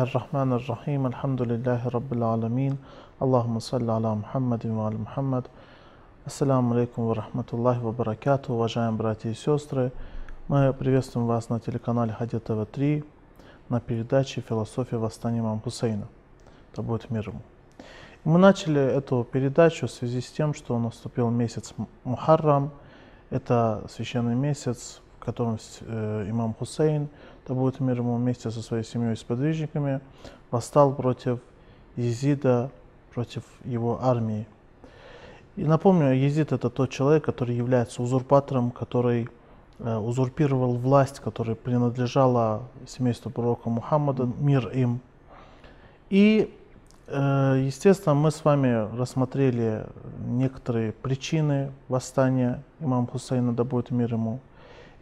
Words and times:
الرحمن 0.00 0.52
الرحيم 0.52 1.06
الحمد 1.06 1.42
لله 1.42 1.88
رب 1.88 2.12
العالمين 2.12 2.74
اللهم 3.24 3.58
صل 3.58 3.90
على 3.90 4.14
محمد 4.14 4.66
وعلى 4.66 4.96
محمد 4.96 5.44
Ассаламу 6.24 6.74
алейкум 6.74 7.08
ва 7.08 7.14
рахматуллахи 7.14 7.80
ва 7.80 7.92
баракату, 7.92 8.54
уважаемые 8.54 8.96
братья 8.96 9.28
и 9.28 9.34
сестры. 9.34 9.92
Мы 10.48 10.72
приветствуем 10.72 11.26
вас 11.26 11.50
на 11.50 11.60
телеканале 11.60 12.14
Хади 12.14 12.38
ТВ-3 12.38 13.04
на 13.68 13.80
передаче 13.80 14.40
«Философия 14.40 14.96
восстания 14.96 15.40
имама 15.40 15.60
Хусейна». 15.60 16.08
Да 16.74 16.82
будет 16.82 17.10
мир 17.10 17.28
ему. 17.28 17.42
И 18.24 18.28
мы 18.28 18.38
начали 18.38 18.80
эту 18.80 19.26
передачу 19.30 19.86
в 19.86 19.90
связи 19.90 20.22
с 20.22 20.30
тем, 20.30 20.54
что 20.54 20.78
наступил 20.78 21.28
месяц 21.28 21.74
Мухаррам. 22.04 22.70
Это 23.28 23.82
священный 23.90 24.34
месяц, 24.34 25.02
в 25.18 25.24
котором 25.24 25.58
э, 25.82 26.26
имам 26.30 26.54
Хусейн, 26.54 27.08
да 27.47 27.53
будет 27.53 27.79
мир 27.79 27.97
ему, 27.97 28.15
вместе 28.15 28.49
со 28.51 28.61
своей 28.61 28.83
семьей 28.83 29.13
и 29.13 29.15
сподвижниками 29.15 30.01
восстал 30.51 30.93
против 30.93 31.39
Езида, 31.95 32.71
против 33.13 33.43
его 33.63 33.99
армии. 34.01 34.47
И 35.55 35.63
напомню, 35.63 36.13
Езид 36.13 36.51
это 36.51 36.69
тот 36.69 36.89
человек, 36.89 37.23
который 37.23 37.55
является 37.55 38.01
узурпатором, 38.01 38.71
который 38.71 39.29
э, 39.79 39.95
узурпировал 39.95 40.75
власть, 40.75 41.21
которая 41.21 41.55
принадлежала 41.55 42.63
семейству 42.87 43.31
пророка 43.31 43.69
Мухаммада, 43.69 44.29
мир 44.37 44.67
им. 44.69 44.99
И, 46.09 46.53
э, 47.07 47.61
естественно, 47.65 48.15
мы 48.15 48.31
с 48.31 48.43
вами 48.43 48.97
рассмотрели 48.97 49.85
некоторые 50.27 50.91
причины 50.91 51.71
восстания 51.87 52.61
имама 52.81 53.07
Хусейна, 53.07 53.53
да 53.53 53.63
будет 53.63 53.91
мир 53.91 54.13
ему. 54.13 54.39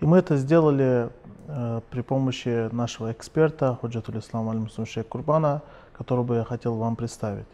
И 0.04 0.06
мы 0.06 0.18
это 0.18 0.36
сделали 0.36 1.10
э, 1.48 1.80
при 1.90 2.02
помощи 2.02 2.68
нашего 2.76 3.14
эксперта, 3.14 3.78
Худжатуль 3.80 4.20
Ислам 4.20 4.50
Аль 4.50 4.86
Шейх 4.86 5.08
Курбана, 5.08 5.62
которого 5.98 6.34
я 6.34 6.44
хотел 6.44 6.76
вам 6.76 6.98
представить. 6.98 7.46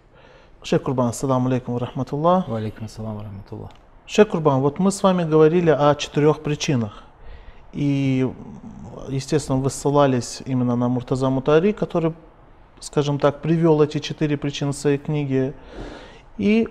Шейх 0.64 0.82
Курбан, 0.82 1.10
ассаламу 1.10 1.48
алейкум 1.48 1.76
ва 1.76 1.80
рахматуллах. 1.82 2.48
Ва 2.48 2.58
алейкум 2.58 2.86
ассалам 2.86 3.18
ва 3.18 3.24
рахматуллах. 3.26 3.70
Шейх 4.08 4.30
Курбан, 4.30 4.62
вот 4.62 4.80
мы 4.80 4.92
с 4.92 5.04
вами 5.04 5.26
говорили 5.26 5.70
о 5.70 5.94
четырех 5.94 6.42
причинах. 6.42 7.04
И, 7.72 8.28
естественно, 9.10 9.60
вы 9.60 9.70
ссылались 9.70 10.42
именно 10.48 10.76
на 10.76 10.88
Муртаза 10.88 11.30
Мутари, 11.30 11.72
который, 11.72 12.14
скажем 12.80 13.20
так, 13.20 13.44
привел 13.44 13.80
эти 13.84 14.00
четыре 14.00 14.38
причины 14.38 14.72
в 14.72 14.76
своей 14.76 14.98
книге. 14.98 15.54
И 16.40 16.68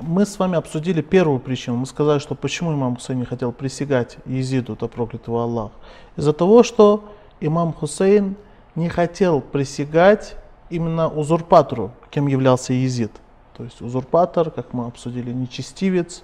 мы 0.00 0.24
с 0.24 0.38
вами 0.38 0.56
обсудили 0.56 1.02
первую 1.02 1.40
причину. 1.40 1.78
Мы 1.78 1.86
сказали, 1.86 2.18
что 2.18 2.34
почему 2.34 2.72
имам 2.72 2.96
Хусейн 2.96 3.18
не 3.18 3.24
хотел 3.24 3.52
присягать 3.52 4.18
Езиду, 4.24 4.76
то 4.76 4.88
проклятого 4.88 5.42
Аллах. 5.42 5.72
Из-за 6.16 6.32
того, 6.32 6.62
что 6.62 7.04
имам 7.40 7.72
Хусейн 7.72 8.36
не 8.76 8.88
хотел 8.88 9.40
присягать 9.40 10.36
именно 10.68 11.08
узурпатору, 11.08 11.92
кем 12.10 12.28
являлся 12.28 12.72
Езид. 12.72 13.12
То 13.56 13.64
есть 13.64 13.80
узурпатор, 13.82 14.50
как 14.50 14.72
мы 14.72 14.86
обсудили, 14.86 15.32
нечестивец. 15.32 16.22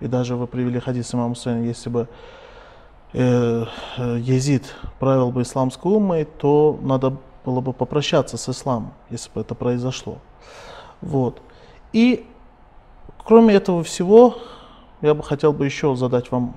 И 0.00 0.06
даже 0.06 0.36
вы 0.36 0.46
привели 0.46 0.80
хадис 0.80 1.14
имама 1.14 1.34
Хусейна, 1.34 1.64
если 1.64 1.90
бы 1.90 2.08
э, 3.12 3.64
Езид 3.98 4.74
правил 4.98 5.30
бы 5.30 5.42
исламской 5.42 5.92
умой, 5.92 6.24
то 6.24 6.78
надо 6.82 7.16
было 7.44 7.60
бы 7.60 7.72
попрощаться 7.74 8.38
с 8.38 8.48
исламом, 8.48 8.94
если 9.10 9.30
бы 9.30 9.42
это 9.42 9.54
произошло. 9.54 10.18
Вот. 11.02 11.40
И 11.92 12.26
кроме 13.24 13.54
этого 13.54 13.82
всего, 13.82 14.36
я 15.02 15.14
бы 15.14 15.22
хотел 15.22 15.52
бы 15.52 15.64
еще 15.64 15.96
задать 15.96 16.30
вам 16.30 16.56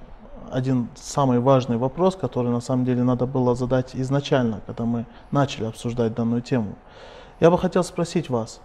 один 0.51 0.87
самый 0.95 1.39
важный 1.39 1.77
вопрос, 1.77 2.15
который 2.15 2.51
на 2.51 2.61
самом 2.61 2.85
деле 2.85 3.03
надо 3.03 3.25
было 3.25 3.55
задать 3.55 3.95
изначально, 3.95 4.61
когда 4.65 4.85
мы 4.85 5.05
начали 5.31 5.65
обсуждать 5.65 6.13
данную 6.13 6.41
тему. 6.41 6.75
Я 7.39 7.51
бы 7.51 7.57
хотел 7.57 7.83
спросить 7.83 8.29
вас, 8.29 8.61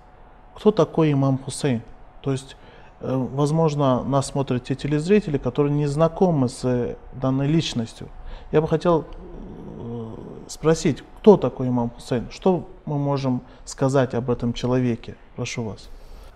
кто 0.54 0.70
такой 0.70 1.12
имам 1.12 1.38
Хусейн? 1.38 1.82
То 2.20 2.32
есть, 2.32 2.56
э, 3.00 3.15
возможно, 3.15 4.03
нас 4.04 4.26
смотрят 4.26 4.64
те 4.64 4.75
телезрители, 4.75 5.38
которые 5.38 5.75
не 5.75 5.87
знакомы 5.87 6.49
с 6.49 6.97
данной 7.14 7.47
личностью. 7.47 8.09
Я 8.53 8.60
бы 8.60 8.69
хотел 8.69 9.04
э, 9.04 10.14
спросить, 10.49 11.03
кто 11.19 11.37
такой 11.37 11.69
имам 11.69 11.91
Хусейн? 11.91 12.28
Что 12.31 12.69
мы 12.87 12.99
можем 12.99 13.43
сказать 13.64 14.14
об 14.14 14.31
этом 14.31 14.53
человеке? 14.53 15.16
Прошу 15.37 15.64
вас. 15.64 15.88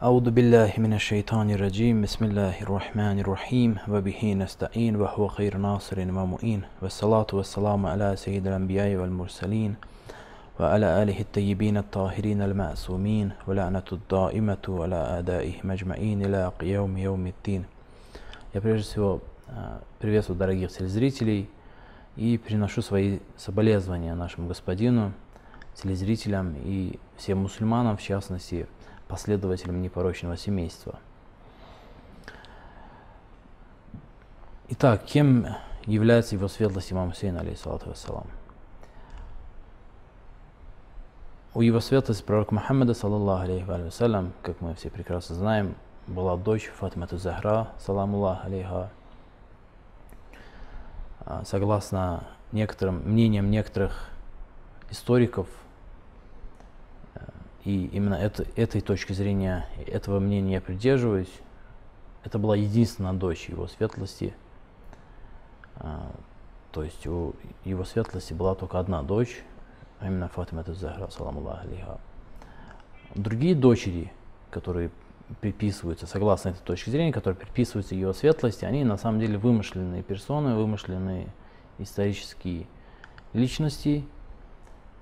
أعوذ 0.03 0.29
بالله 0.29 0.73
من 0.77 0.93
الشيطان 0.93 1.51
الرجيم 1.51 2.01
بسم 2.01 2.25
الله 2.25 2.61
الرحمن 2.61 3.19
الرحيم 3.19 3.77
وبه 3.89 4.33
نستعين 4.33 4.95
وهو 4.95 5.27
خير 5.27 5.57
ناصر 5.57 5.99
ومؤين 5.99 6.61
والصلاة 6.81 7.27
والسلام 7.33 7.85
على 7.85 8.15
سيد 8.15 8.47
الأنبياء 8.47 8.95
والمرسلين 8.95 9.75
وعلى 10.59 11.03
آله 11.03 11.19
الطيبين 11.19 11.77
الطاهرين 11.77 12.41
المعصومين 12.41 13.31
ولعنة 13.47 13.87
الدائمة 13.91 14.65
على 14.69 14.95
أعدائهم 14.95 15.71
أجمعين 15.71 16.25
إلى 16.25 16.51
قيوم 16.59 16.97
يوم 16.97 17.27
الدين 17.27 17.65
Я 18.53 18.59
прежде 18.61 18.83
всего 18.83 19.21
приветствую 19.99 20.37
дорогих 20.37 20.71
телезрителей 20.71 21.49
и 22.17 22.37
приношу 22.37 22.81
свои 22.81 23.19
соболезнования 23.37 24.15
нашему 24.15 24.47
господину, 24.47 25.13
телезрителям 25.75 26.55
и 26.63 26.99
всем 27.17 27.39
мусульманам, 27.39 27.97
в 27.97 28.01
частности, 28.01 28.65
последователям 29.08 29.82
непорочного 29.82 30.36
семейства. 30.36 30.98
Итак, 34.68 35.04
кем 35.04 35.46
является 35.84 36.34
его 36.34 36.48
светлость 36.48 36.92
имам 36.92 37.10
Хусейн, 37.10 37.36
алейхиссалату 37.36 37.90
вассалам? 37.90 38.26
У 41.54 41.62
его 41.62 41.80
светлости 41.80 42.22
пророк 42.22 42.50
Мухаммада, 42.52 42.92
саллаллаху 42.92 43.44
алейхи 43.44 43.64
вассалям, 43.64 44.32
как 44.42 44.60
мы 44.60 44.74
все 44.74 44.90
прекрасно 44.90 45.36
знаем, 45.36 45.76
была 46.06 46.36
дочь 46.36 46.66
Фатимату 46.76 47.16
Захра, 47.16 47.68
саламуллах 47.78 48.44
алейха. 48.44 48.90
Согласно 51.44 52.24
некоторым 52.52 53.02
мнениям 53.08 53.50
некоторых 53.50 54.10
историков, 54.90 55.48
и 57.66 57.86
именно 57.86 58.14
это, 58.14 58.46
этой 58.54 58.80
точки 58.80 59.12
зрения, 59.12 59.66
этого 59.88 60.20
мнения 60.20 60.54
я 60.54 60.60
придерживаюсь. 60.60 61.32
Это 62.22 62.38
была 62.38 62.54
единственная 62.54 63.12
дочь 63.12 63.48
его 63.48 63.66
светлости. 63.66 64.34
А, 65.74 66.12
то 66.70 66.84
есть 66.84 67.04
у 67.08 67.34
его 67.64 67.82
светлости 67.82 68.32
была 68.34 68.54
только 68.54 68.78
одна 68.78 69.02
дочь, 69.02 69.42
а 69.98 70.06
именно 70.06 70.28
Фатима 70.28 70.62
Захра, 70.62 71.08
саламу 71.08 71.44
алейха. 71.50 71.98
Другие 73.16 73.56
дочери, 73.56 74.12
которые 74.52 74.92
приписываются, 75.40 76.06
согласно 76.06 76.50
этой 76.50 76.62
точке 76.62 76.92
зрения, 76.92 77.12
которые 77.12 77.36
приписываются 77.36 77.96
ее 77.96 78.14
светлости, 78.14 78.64
они 78.64 78.84
на 78.84 78.96
самом 78.96 79.18
деле 79.18 79.38
вымышленные 79.38 80.04
персоны, 80.04 80.54
вымышленные 80.54 81.26
исторические 81.78 82.68
личности, 83.32 84.04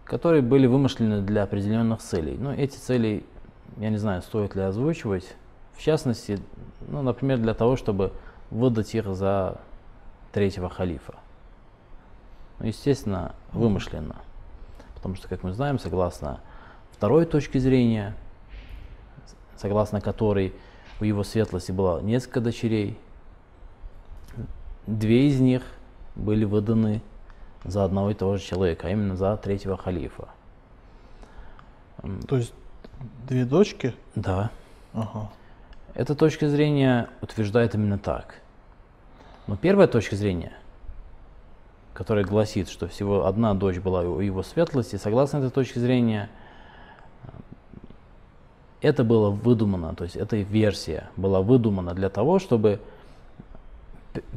которые 0.04 0.42
были 0.42 0.66
вымышлены 0.66 1.22
для 1.22 1.42
определенных 1.42 2.00
целей. 2.00 2.36
Но 2.38 2.52
эти 2.52 2.76
цели, 2.76 3.24
я 3.78 3.90
не 3.90 3.96
знаю, 3.96 4.22
стоит 4.22 4.54
ли 4.54 4.62
озвучивать. 4.62 5.34
В 5.72 5.80
частности, 5.80 6.38
ну, 6.86 7.02
например, 7.02 7.38
для 7.38 7.54
того, 7.54 7.76
чтобы 7.76 8.12
выдать 8.50 8.94
их 8.94 9.06
за 9.14 9.60
третьего 10.32 10.68
халифа. 10.68 11.14
Ну, 12.58 12.66
естественно, 12.66 13.34
вымышленно. 13.52 14.16
Потому 14.94 15.16
что, 15.16 15.28
как 15.28 15.42
мы 15.42 15.52
знаем, 15.52 15.78
согласно 15.78 16.40
второй 16.92 17.24
точке 17.26 17.58
зрения, 17.58 18.14
согласно 19.56 20.00
которой 20.00 20.54
у 21.00 21.04
его 21.04 21.24
светлости 21.24 21.72
было 21.72 22.00
несколько 22.00 22.40
дочерей, 22.40 22.98
две 24.86 25.28
из 25.28 25.40
них 25.40 25.62
были 26.14 26.44
выданы 26.44 27.02
за 27.64 27.84
одного 27.84 28.10
и 28.10 28.14
того 28.14 28.36
же 28.36 28.42
человека, 28.42 28.88
а 28.88 28.90
именно 28.90 29.16
за 29.16 29.36
третьего 29.36 29.76
халифа. 29.76 30.28
То 32.28 32.36
есть 32.36 32.52
две 33.26 33.44
дочки? 33.44 33.94
Да. 34.14 34.50
Ага. 34.92 35.30
Эта 35.94 36.14
точка 36.14 36.48
зрения 36.48 37.08
утверждает 37.22 37.74
именно 37.74 37.98
так. 37.98 38.40
Но 39.46 39.56
первая 39.56 39.86
точка 39.86 40.16
зрения, 40.16 40.52
которая 41.92 42.24
гласит, 42.24 42.68
что 42.68 42.88
всего 42.88 43.26
одна 43.26 43.54
дочь 43.54 43.78
была 43.78 44.02
у 44.02 44.20
его 44.20 44.42
светлости, 44.42 44.96
согласно 44.96 45.38
этой 45.38 45.50
точке 45.50 45.80
зрения, 45.80 46.30
это 48.80 49.02
было 49.04 49.30
выдумано, 49.30 49.94
то 49.94 50.04
есть 50.04 50.16
эта 50.16 50.36
версия 50.36 51.08
была 51.16 51.40
выдумана 51.40 51.94
для 51.94 52.10
того, 52.10 52.38
чтобы 52.38 52.80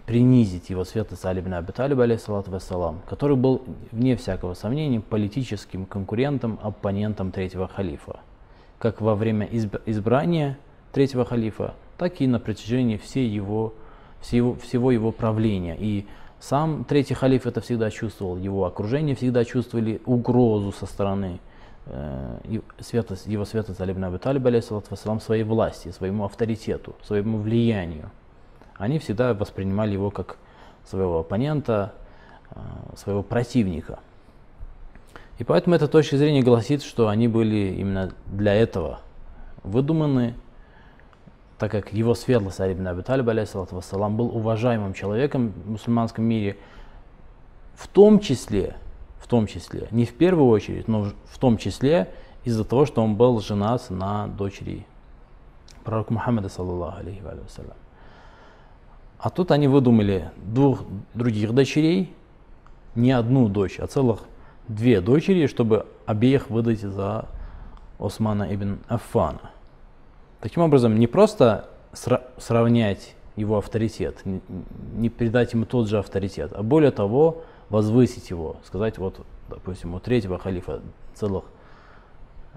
принизить 0.05 0.69
его 0.69 0.83
светлость 0.83 1.25
Али 1.25 1.41
бин 1.41 1.53
Аби 1.53 1.71
Талиб, 1.71 1.97
вассалам, 1.97 3.01
который 3.07 3.35
был, 3.35 3.61
вне 3.91 4.15
всякого 4.15 4.53
сомнения, 4.53 4.99
политическим 4.99 5.85
конкурентом, 5.85 6.59
оппонентом 6.61 7.31
третьего 7.31 7.67
халифа. 7.67 8.19
Как 8.79 9.01
во 9.01 9.15
время 9.15 9.47
избрания 9.85 10.57
третьего 10.91 11.25
халифа, 11.25 11.73
так 11.97 12.21
и 12.21 12.27
на 12.27 12.39
протяжении 12.39 12.97
всей 12.97 13.27
его, 13.27 13.73
всего, 14.21 14.55
всего 14.55 14.91
его 14.91 15.11
правления. 15.11 15.75
И 15.77 16.05
сам 16.39 16.83
третий 16.83 17.13
халиф 17.13 17.45
это 17.47 17.61
всегда 17.61 17.89
чувствовал, 17.89 18.37
его 18.37 18.65
окружение 18.65 19.15
всегда 19.15 19.43
чувствовали 19.43 20.01
угрозу 20.05 20.71
со 20.71 20.85
стороны 20.85 21.39
э, 21.85 22.59
светлость, 22.79 23.25
его 23.25 23.45
светлость 23.45 23.81
Али 23.81 23.93
ибн 23.93 24.05
Аби 24.05 24.17
Талиб, 24.17 24.45
алейхиссалам, 24.45 25.19
своей 25.19 25.43
власти, 25.43 25.89
своему 25.89 26.25
авторитету, 26.25 26.95
своему 27.03 27.39
влиянию. 27.39 28.11
Они 28.77 28.99
всегда 28.99 29.33
воспринимали 29.33 29.93
его 29.93 30.11
как 30.11 30.37
своего 30.85 31.19
оппонента, 31.19 31.93
э, 32.51 32.59
своего 32.95 33.23
противника. 33.23 33.99
И 35.39 35.43
поэтому 35.43 35.75
эта 35.75 35.87
точка 35.87 36.17
зрения 36.17 36.41
гласит, 36.41 36.83
что 36.83 37.07
они 37.09 37.27
были 37.27 37.75
именно 37.75 38.11
для 38.25 38.53
этого 38.55 39.01
выдуманы, 39.63 40.35
так 41.57 41.71
как 41.71 41.93
его 41.93 42.15
светлость 42.15 42.59
Али 42.59 42.73
ибн 42.73 42.87
Аби 42.87 43.01
Талиб, 43.01 43.27
алейхиссалам, 43.29 44.15
был 44.15 44.35
уважаемым 44.35 44.93
человеком 44.93 45.53
в 45.65 45.71
мусульманском 45.71 46.23
мире, 46.23 46.57
в 47.75 47.87
том 47.87 48.19
числе, 48.19 48.75
в 49.19 49.27
том 49.27 49.47
числе, 49.47 49.87
не 49.91 50.05
в 50.05 50.13
первую 50.15 50.49
очередь, 50.49 50.87
но 50.87 51.11
в 51.25 51.37
том 51.39 51.57
числе 51.57 52.13
из-за 52.43 52.63
того, 52.63 52.85
что 52.85 53.03
он 53.03 53.15
был 53.15 53.39
женат 53.39 53.89
на 53.89 54.27
дочери 54.27 54.85
пророка 55.83 56.13
Мухаммада, 56.13 56.49
саллаллаху 56.49 56.99
алейхи 56.99 57.21
вассалям. 57.21 57.75
А 59.19 59.29
тут 59.29 59.51
они 59.51 59.67
выдумали 59.67 60.31
двух 60.37 60.83
других 61.13 61.53
дочерей, 61.53 62.13
не 62.95 63.11
одну 63.11 63.47
дочь, 63.47 63.79
а 63.79 63.87
целых 63.87 64.21
две 64.67 65.01
дочери, 65.01 65.47
чтобы 65.47 65.85
обеих 66.05 66.49
выдать 66.49 66.81
за 66.81 67.25
Османа 67.99 68.53
ибн 68.53 68.79
Аффана. 68.87 69.51
Таким 70.39 70.63
образом, 70.63 70.99
не 70.99 71.07
просто 71.07 71.69
сра- 71.93 72.21
сравнять 72.37 73.15
его 73.35 73.57
авторитет, 73.57 74.21
не, 74.25 75.09
придать 75.09 75.53
ему 75.53 75.65
тот 75.65 75.87
же 75.87 75.97
авторитет, 75.99 76.51
а 76.53 76.63
более 76.63 76.91
того, 76.91 77.43
возвысить 77.69 78.29
его, 78.29 78.57
сказать, 78.65 78.97
вот, 78.97 79.25
допустим, 79.49 79.93
у 79.93 79.99
третьего 79.99 80.37
халифа 80.37 80.81
целых 81.13 81.43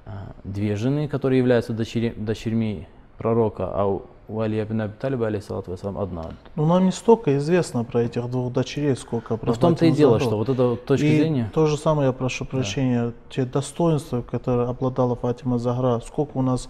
а, 0.07 0.33
две 0.45 0.77
жены, 0.77 1.09
которые 1.09 1.39
являются 1.39 1.73
дочери, 1.73 2.15
дочерьми 2.17 2.87
пророка, 3.19 3.71
а 3.73 3.87
у, 3.87 4.03
у 4.31 4.41
Али 4.41 4.63
ибн 4.63 4.83
Аби 4.83 4.93
Талиба, 4.93 5.27
алейхиссалату 5.27 5.77
одна. 5.99 6.27
Ну, 6.55 6.67
нам 6.67 6.85
не 6.85 6.93
столько 6.93 7.37
известно 7.39 7.85
про 7.85 8.03
этих 8.03 8.31
двух 8.31 8.53
дочерей, 8.53 8.97
сколько 8.97 9.37
про 9.37 9.47
Но 9.49 9.53
в 9.53 9.59
том-то 9.59 9.87
и 9.87 9.91
дело, 9.91 10.21
что 10.21 10.37
вот 10.37 10.49
эта 10.49 10.67
вот 10.69 10.85
точка 10.85 11.07
и 11.07 11.19
зрения... 11.19 11.51
то 11.53 11.67
же 11.67 11.77
самое, 11.77 12.09
я 12.09 12.13
прошу 12.13 12.45
прощения, 12.45 13.07
да. 13.07 13.13
те 13.29 13.45
достоинства, 13.45 14.23
которые 14.23 14.69
обладала 14.69 15.17
Фатима 15.17 15.59
Загра, 15.59 16.01
сколько 16.07 16.39
у 16.39 16.43
нас, 16.43 16.69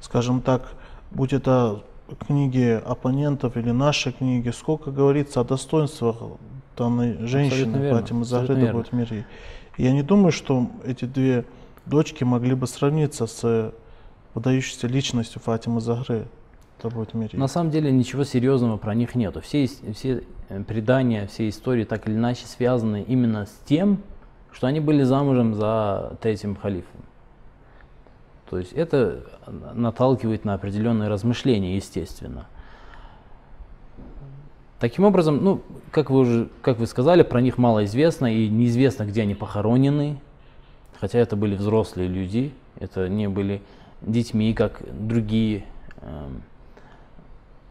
скажем 0.00 0.42
так, 0.42 0.62
будь 1.10 1.32
это 1.32 1.82
книги 2.26 2.80
оппонентов 2.84 3.56
или 3.56 3.70
наши 3.70 4.12
книги, 4.12 4.50
сколько 4.50 4.90
говорится 4.90 5.40
о 5.40 5.44
достоинствах 5.44 6.16
данной 6.76 7.26
женщины 7.26 7.90
Фатимы 7.90 8.24
Загры, 8.24 8.54
да 8.56 8.72
будет 8.72 8.92
мире. 8.92 9.26
Я 9.78 9.92
не 9.92 10.02
думаю, 10.02 10.32
что 10.32 10.66
эти 10.84 11.04
две 11.04 11.44
дочки 11.86 12.24
могли 12.24 12.54
бы 12.54 12.66
сравниться 12.66 13.26
с 13.26 13.72
выдающейся 14.34 14.86
личностью 14.86 15.40
Фатимы 15.40 15.80
Загры. 15.80 16.26
Да 16.82 16.90
будет 16.90 17.14
мире. 17.14 17.38
На 17.38 17.48
самом 17.48 17.70
деле 17.70 17.90
ничего 17.90 18.24
серьезного 18.24 18.76
про 18.76 18.94
них 18.94 19.14
нету. 19.14 19.40
Все, 19.40 19.66
все 19.66 20.22
э, 20.48 20.62
предания, 20.62 21.26
все 21.26 21.48
истории 21.48 21.84
так 21.84 22.08
или 22.08 22.14
иначе 22.14 22.46
связаны 22.46 23.04
именно 23.06 23.46
с 23.46 23.60
тем, 23.64 24.02
что 24.52 24.66
они 24.66 24.80
были 24.80 25.02
замужем 25.02 25.54
за 25.54 26.16
третьим 26.20 26.56
халифом. 26.56 27.00
То 28.48 28.58
есть 28.58 28.72
это 28.72 29.24
наталкивает 29.74 30.44
на 30.44 30.54
определенные 30.54 31.08
размышления, 31.08 31.76
естественно. 31.76 32.46
Таким 34.80 35.04
образом, 35.04 35.42
ну, 35.42 35.62
как 35.90 36.08
вы 36.08 36.20
уже, 36.20 36.48
как 36.62 36.78
вы 36.78 36.86
сказали, 36.86 37.22
про 37.22 37.40
них 37.40 37.58
мало 37.58 37.84
известно 37.84 38.32
и 38.32 38.48
неизвестно, 38.48 39.04
где 39.04 39.22
они 39.22 39.34
похоронены. 39.34 40.20
Хотя 41.00 41.18
это 41.18 41.36
были 41.36 41.56
взрослые 41.56 42.08
люди, 42.08 42.52
это 42.78 43.08
не 43.08 43.28
были 43.28 43.60
детьми, 44.02 44.54
как 44.54 44.82
другие, 44.92 45.64
эм, 46.00 46.42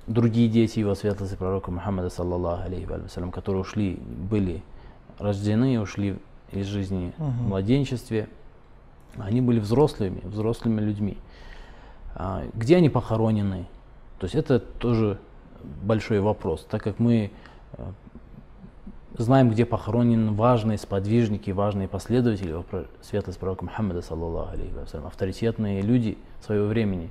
другие 0.08 0.50
дети 0.50 0.80
его 0.80 0.96
светлости 0.96 1.36
пророка 1.36 1.70
Мухаммада, 1.70 2.10
саллаллаху 2.10 2.64
алейхи 2.64 2.86
вассалям, 2.86 3.32
которые 3.32 3.62
ушли, 3.62 3.96
были 3.96 4.64
рождены, 5.20 5.80
ушли 5.80 6.18
из 6.52 6.66
жизни 6.66 7.14
угу. 7.18 7.30
в 7.30 7.48
младенчестве. 7.50 8.30
Они 9.18 9.42
были 9.42 9.60
взрослыми, 9.60 10.22
взрослыми 10.24 10.80
людьми. 10.82 11.18
А, 12.16 12.44
где 12.54 12.78
они 12.78 12.90
похоронены? 12.90 13.68
То 14.20 14.26
есть 14.26 14.36
это 14.36 14.60
тоже 14.60 15.20
большой 15.84 16.20
вопрос, 16.20 16.66
так 16.70 16.84
как 16.84 17.00
мы 17.00 17.32
э, 17.74 17.84
знаем, 19.18 19.50
где 19.50 19.66
похоронены 19.66 20.32
важные 20.32 20.78
сподвижники, 20.78 21.52
важные 21.52 21.88
последователи 21.88 22.56
светлости 23.02 23.40
пророка 23.40 23.66
Мухаммада, 23.66 24.02
саллаллаху 24.02 24.54
алейхи 24.54 24.74
вассалям, 24.74 25.08
авторитетные 25.08 25.82
люди 25.82 26.18
своего 26.42 26.68
времени. 26.68 27.10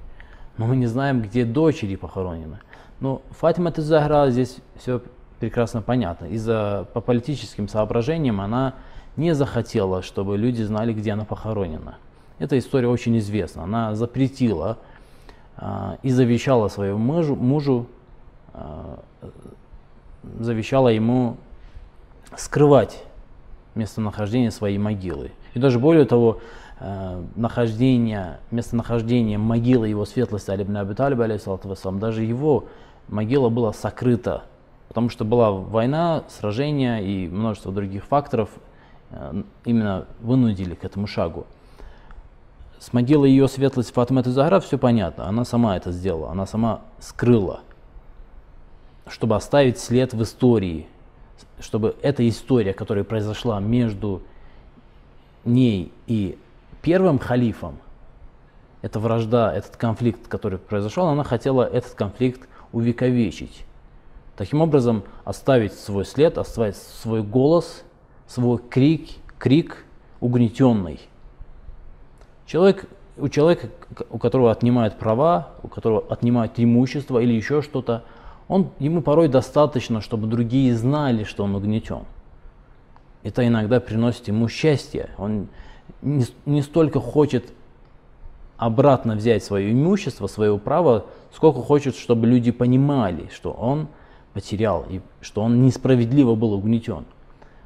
Но 0.59 0.67
мы 0.67 0.77
не 0.77 0.87
знаем, 0.87 1.23
где 1.23 1.45
дочери 1.45 1.97
похоронены. 1.97 2.59
Но 3.01 3.23
Фатима 3.31 3.73
Захра 3.77 4.31
здесь 4.31 4.59
все 4.79 5.03
прекрасно 5.39 5.83
понятно. 5.83 6.27
Из-за 6.27 6.87
по 6.95 7.01
политическим 7.01 7.69
соображениям 7.69 8.41
она 8.41 8.75
не 9.17 9.35
захотела, 9.35 10.03
чтобы 10.03 10.37
люди 10.37 10.63
знали, 10.63 10.93
где 10.93 11.13
она 11.13 11.25
похоронена. 11.25 11.97
Эта 12.39 12.59
история 12.59 12.89
очень 12.89 13.19
известна. 13.19 13.65
Она 13.65 13.95
запретила 13.95 14.79
э, 15.57 15.97
и 16.03 16.11
завещала 16.11 16.69
своему 16.69 16.99
мужу, 16.99 17.35
мужу 17.35 17.87
э, 18.53 18.97
завещала 20.41 20.89
ему 20.89 21.37
скрывать 22.37 23.03
местонахождение 23.75 24.51
своей 24.51 24.79
могилы. 24.79 25.33
И 25.55 25.59
даже 25.59 25.79
более 25.79 26.05
того, 26.05 26.41
нахождение, 26.79 28.39
местонахождение 28.51 29.39
могилы 29.39 29.89
его 29.89 30.05
светлости 30.05 30.51
Али 30.51 30.63
ибн 30.63 30.77
Аби 30.77 30.95
Талиба, 30.95 31.27
даже 31.99 32.23
его 32.23 32.67
могила 33.09 33.49
была 33.49 33.73
сокрыта, 33.73 34.45
потому 34.89 35.09
что 35.09 35.25
была 35.25 35.53
война, 35.53 36.25
сражения 36.29 36.99
и 36.99 37.29
множество 37.29 37.73
других 37.73 38.05
факторов 38.05 38.51
э, 39.11 39.43
именно 39.65 40.07
вынудили 40.21 40.75
к 40.75 40.85
этому 40.85 41.07
шагу. 41.07 41.47
С 42.79 42.93
могилой 42.93 43.31
ее 43.31 43.49
светлости 43.49 43.93
Фатматы 43.93 44.31
Захра 44.31 44.61
все 44.61 44.77
понятно, 44.77 45.27
она 45.27 45.45
сама 45.45 45.77
это 45.77 45.93
сделала, 45.93 46.31
она 46.31 46.47
сама 46.47 46.83
скрыла, 47.01 47.61
чтобы 49.09 49.35
оставить 49.35 49.79
след 49.79 50.13
в 50.13 50.23
истории, 50.23 50.87
чтобы 51.59 51.97
эта 52.03 52.29
история, 52.29 52.75
которая 52.75 53.05
произошла 53.05 53.61
между 53.61 54.23
ней 55.45 55.91
и 56.07 56.39
первым 56.87 57.19
халифом, 57.19 57.79
эта 58.81 59.01
вражда, 59.01 59.53
этот 59.53 59.77
конфликт, 59.77 60.29
который 60.29 60.57
произошел, 60.57 61.09
она 61.09 61.25
хотела 61.25 61.65
этот 61.65 61.95
конфликт 61.95 62.49
увековечить. 62.71 63.65
Таким 64.37 64.61
образом, 64.61 65.03
оставить 65.25 65.73
свой 65.73 66.05
след, 66.05 66.39
оставить 66.39 66.77
свой 66.77 67.25
голос, 67.25 67.83
свой 68.29 68.59
крик, 68.59 69.09
крик 69.37 69.85
угнетенный. 70.21 71.01
Человек, 72.47 72.89
у 73.17 73.29
человека, 73.29 73.69
у 74.09 74.19
которого 74.19 74.53
отнимают 74.53 74.97
права, 74.97 75.49
у 75.65 75.69
которого 75.69 76.05
отнимают 76.09 76.53
имущество 76.57 77.19
или 77.19 77.33
еще 77.33 77.63
что-то, 77.63 78.05
он, 78.47 78.71
ему 78.79 79.03
порой 79.03 79.27
достаточно, 79.27 80.01
чтобы 80.01 80.29
другие 80.29 80.73
знали, 80.77 81.25
что 81.25 81.43
он 81.43 81.57
угнетен. 81.57 82.05
Это 83.25 83.45
иногда 83.45 83.81
приносит 83.81 84.29
ему 84.29 84.47
счастье. 84.47 85.11
Он 85.19 85.49
не, 86.07 86.63
столько 86.63 87.01
хочет 87.01 87.53
обратно 88.57 89.17
взять 89.17 89.45
свое 89.45 89.73
имущество, 89.73 90.29
свое 90.29 90.57
право, 90.59 91.07
сколько 91.35 91.61
хочет, 91.61 91.97
чтобы 91.97 92.27
люди 92.27 92.53
понимали, 92.53 93.29
что 93.35 93.51
он 93.51 93.89
потерял 94.33 94.87
и 94.89 95.01
что 95.21 95.43
он 95.43 95.63
несправедливо 95.63 96.35
был 96.35 96.53
угнетен. 96.53 97.05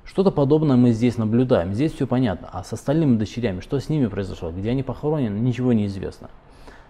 Что-то 0.04 0.32
подобное 0.32 0.76
мы 0.76 0.90
здесь 0.90 1.18
наблюдаем. 1.18 1.72
Здесь 1.74 1.92
все 1.92 2.06
понятно. 2.06 2.48
А 2.52 2.64
с 2.64 2.72
остальными 2.72 3.16
дочерями, 3.16 3.60
что 3.60 3.78
с 3.78 3.88
ними 3.88 4.06
произошло, 4.06 4.50
где 4.50 4.70
они 4.70 4.82
похоронены, 4.82 5.38
ничего 5.38 5.72
не 5.72 5.86
известно. 5.86 6.30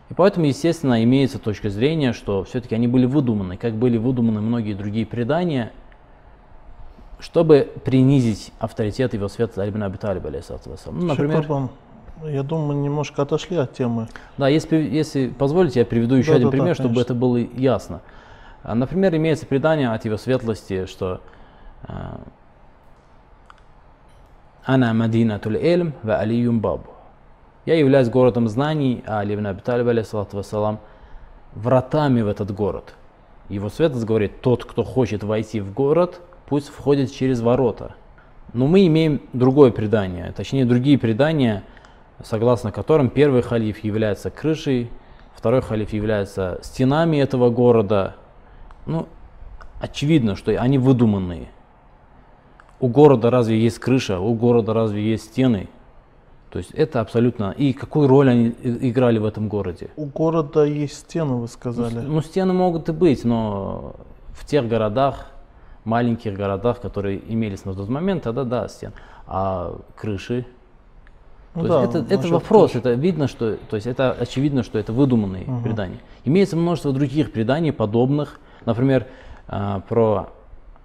И 0.09 0.15
поэтому, 0.15 0.47
естественно, 0.47 1.05
имеется 1.05 1.39
точка 1.39 1.69
зрения, 1.69 2.13
что 2.13 2.45
все-таки 2.45 2.75
они 2.75 2.89
были 2.89 3.05
выдуманы, 3.05 3.57
как 3.57 3.75
были 3.75 3.99
выдуманы 3.99 4.41
многие 4.41 4.73
другие 4.73 5.05
предания, 5.05 5.73
чтобы 7.21 7.71
принизить 7.85 8.53
авторитет 8.59 9.15
его 9.15 9.29
света 9.29 9.69
Ибн 9.69 9.85
Аби 9.85 9.97
Талиба, 9.97 10.31
ну, 10.87 11.07
например, 11.07 11.47
я 12.25 12.43
думаю, 12.43 12.69
мы 12.69 12.75
немножко 12.75 13.23
отошли 13.23 13.57
от 13.57 13.73
темы. 13.73 14.09
Да, 14.37 14.49
если, 14.49 14.77
если 14.77 15.29
позволите, 15.29 15.81
я 15.81 15.87
приведу 15.87 16.17
еще 16.17 16.33
да, 16.33 16.37
один 16.37 16.49
да, 16.49 16.53
пример, 16.53 16.69
да, 16.69 16.75
чтобы 16.75 16.95
конечно. 16.95 17.13
это 17.13 17.15
было 17.15 17.37
ясно. 17.37 18.01
А, 18.63 18.75
например, 18.75 19.15
имеется 19.17 19.47
предание 19.47 19.91
от 19.91 20.05
его 20.05 20.19
светлости, 20.19 20.85
что 20.85 21.23
а, 21.83 22.21
«Ана 24.65 24.93
Мадинатуль 24.93 25.57
Эльм 25.57 25.95
ва 26.03 26.19
Алиюм 26.19 26.61
Бабу». 26.61 26.91
Я 27.65 27.77
являюсь 27.77 28.09
городом 28.09 28.49
знаний, 28.49 29.03
а 29.07 29.21
Али 29.21 29.35
ибн 29.35 29.47
Аби 29.47 29.61
Талиб, 29.61 30.05
вассалам, 30.33 30.81
вратами 31.55 32.21
в 32.21 32.29
этот 32.29 32.51
город. 32.53 32.95
Его 33.49 33.69
светлость 33.69 34.05
говорит, 34.05 34.43
тот, 34.43 34.65
кто 34.65 34.85
хочет 34.85 35.23
войти 35.23 35.61
в 35.61 35.73
город, 35.73 36.21
пусть 36.51 36.69
входит 36.69 37.11
через 37.11 37.41
ворота. 37.41 37.95
Но 38.53 38.67
мы 38.67 38.87
имеем 38.87 39.23
другое 39.33 39.71
предание, 39.71 40.33
точнее 40.37 40.67
другие 40.67 40.99
предания 40.99 41.63
согласно 42.23 42.73
которым 42.73 43.09
первый 43.09 43.43
халиф 43.43 43.83
является 43.85 44.31
крышей, 44.31 44.91
второй 45.35 45.63
халиф 45.63 45.93
является 45.93 46.59
стенами 46.63 47.17
этого 47.19 47.51
города. 47.51 48.17
Ну, 48.87 49.07
очевидно, 49.81 50.37
что 50.37 50.53
они 50.61 50.79
выдуманные. 50.79 51.49
У 52.79 52.89
города 52.89 53.31
разве 53.31 53.61
есть 53.61 53.79
крыша, 53.79 54.21
у 54.21 54.35
города 54.35 54.73
разве 54.73 55.03
есть 55.03 55.25
стены? 55.25 55.69
То 56.51 56.59
есть 56.59 56.73
это 56.73 57.01
абсолютно... 57.01 57.55
И 57.57 57.73
какую 57.73 58.09
роль 58.09 58.29
они 58.29 58.55
играли 58.63 59.19
в 59.19 59.25
этом 59.25 59.49
городе? 59.49 59.91
У 59.97 60.07
города 60.07 60.65
есть 60.65 60.95
стены, 60.95 61.35
вы 61.35 61.49
сказали. 61.49 61.95
Ну, 61.95 62.15
ну 62.15 62.23
стены 62.23 62.53
могут 62.53 62.89
и 62.89 62.93
быть, 62.93 63.25
но 63.25 63.95
в 64.31 64.45
тех 64.47 64.67
городах, 64.67 65.31
маленьких 65.85 66.35
городах, 66.35 66.81
которые 66.81 67.21
имелись 67.33 67.65
на 67.65 67.75
тот 67.75 67.89
момент, 67.89 68.25
тогда 68.25 68.45
да, 68.45 68.69
стен. 68.69 68.93
А 69.27 69.77
крыши, 69.97 70.47
ну, 71.55 71.63
то 71.63 71.69
да, 71.69 71.83
есть 71.83 71.95
это, 71.95 72.15
это 72.15 72.29
вопрос, 72.29 72.77
это 72.77 72.93
видно, 72.93 73.27
что, 73.27 73.57
то 73.57 73.75
есть 73.75 73.87
это 73.87 74.13
очевидно, 74.13 74.63
что 74.63 74.79
это 74.79 74.93
выдуманные 74.93 75.45
угу. 75.45 75.63
предания. 75.63 75.99
Имеется 76.25 76.57
множество 76.57 76.93
других 76.93 77.33
преданий, 77.33 77.73
подобных, 77.73 78.39
например, 78.65 79.09
э, 79.49 79.81
про 79.89 80.31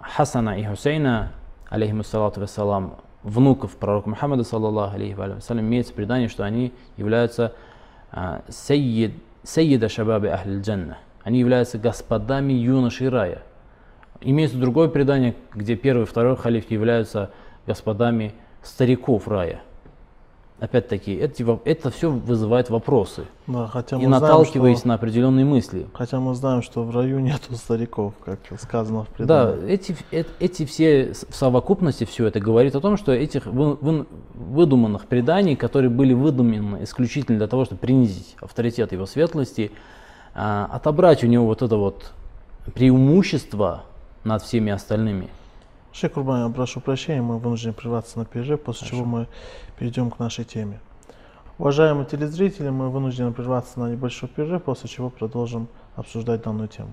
Хасана 0.00 0.58
и 0.58 0.64
Хусейна, 0.64 1.32
алейхиссалату 1.68 2.40
вассалам, 2.40 2.96
внуков 3.22 3.76
пророка 3.76 4.08
Мухаммада, 4.08 4.42
саллаллаху 4.42 4.96
алейхи 4.96 5.14
вассалям, 5.14 5.64
имеется 5.64 5.92
предание, 5.92 6.28
что 6.28 6.44
они 6.44 6.72
являются 6.96 7.52
э, 8.10 8.40
сайид, 8.48 9.14
сайида 9.44 9.88
шабаби 9.88 10.26
ахль 10.26 10.60
джанна. 10.60 10.98
Они 11.22 11.38
являются 11.38 11.78
господами 11.78 12.52
юношей 12.52 13.08
рая. 13.08 13.42
Имеется 14.20 14.56
другое 14.56 14.88
предание, 14.88 15.34
где 15.54 15.76
первый 15.76 16.02
и 16.02 16.06
второй 16.06 16.36
халиф 16.36 16.70
являются 16.70 17.30
господами 17.66 18.34
стариков 18.62 19.28
рая 19.28 19.62
опять-таки, 20.58 21.14
это, 21.14 21.60
это 21.64 21.90
все 21.90 22.10
вызывает 22.10 22.70
вопросы. 22.70 23.26
Да, 23.46 23.66
хотя 23.66 23.98
мы 23.98 24.04
и 24.04 24.06
наталкиваясь 24.06 24.78
что, 24.78 24.88
на 24.88 24.94
определенные 24.94 25.44
мысли. 25.44 25.86
Хотя 25.92 26.18
мы 26.18 26.34
знаем, 26.34 26.62
что 26.62 26.82
в 26.82 26.94
раю 26.94 27.18
нету 27.18 27.54
стариков, 27.54 28.14
как 28.24 28.38
сказано 28.60 29.04
в 29.04 29.08
предании. 29.08 29.60
Да, 29.60 29.66
эти, 29.66 29.96
эти, 30.10 30.28
эти 30.40 30.64
все 30.64 31.12
в 31.28 31.34
совокупности 31.34 32.04
все 32.04 32.26
это 32.26 32.40
говорит 32.40 32.74
о 32.74 32.80
том, 32.80 32.96
что 32.96 33.12
этих 33.12 33.46
вы, 33.46 33.74
вы, 33.74 34.06
выдуманных 34.34 35.06
преданий, 35.06 35.56
которые 35.56 35.90
были 35.90 36.14
выдуманы 36.14 36.82
исключительно 36.84 37.38
для 37.38 37.48
того, 37.48 37.64
чтобы 37.64 37.80
принизить 37.80 38.36
авторитет 38.40 38.92
его 38.92 39.06
светлости, 39.06 39.72
а, 40.34 40.68
отобрать 40.72 41.22
у 41.22 41.26
него 41.26 41.46
вот 41.46 41.62
это 41.62 41.76
вот 41.76 42.12
преимущество 42.74 43.84
над 44.26 44.42
всеми 44.42 44.72
остальными– 44.72 45.28
Шейх 45.98 46.12
Курбан, 46.12 46.48
я 46.48 46.54
прошу 46.54 46.80
прощения, 46.80 47.22
мы 47.22 47.38
вынуждены 47.38 47.72
прерваться 47.72 48.18
на 48.18 48.26
перерыв, 48.26 48.60
после 48.60 48.86
Хорошо. 48.86 48.96
чего 48.96 49.06
мы 49.06 49.28
перейдем 49.78 50.10
к 50.10 50.18
нашей 50.18 50.44
теме. 50.44 50.78
Уважаемые 51.56 52.04
телезрители, 52.04 52.68
мы 52.68 52.90
вынуждены 52.90 53.32
прерваться 53.32 53.80
на 53.80 53.90
небольшой 53.90 54.28
перерыв, 54.28 54.62
после 54.62 54.90
чего 54.90 55.08
продолжим 55.08 55.68
обсуждать 55.94 56.42
данную 56.42 56.68
тему. 56.68 56.92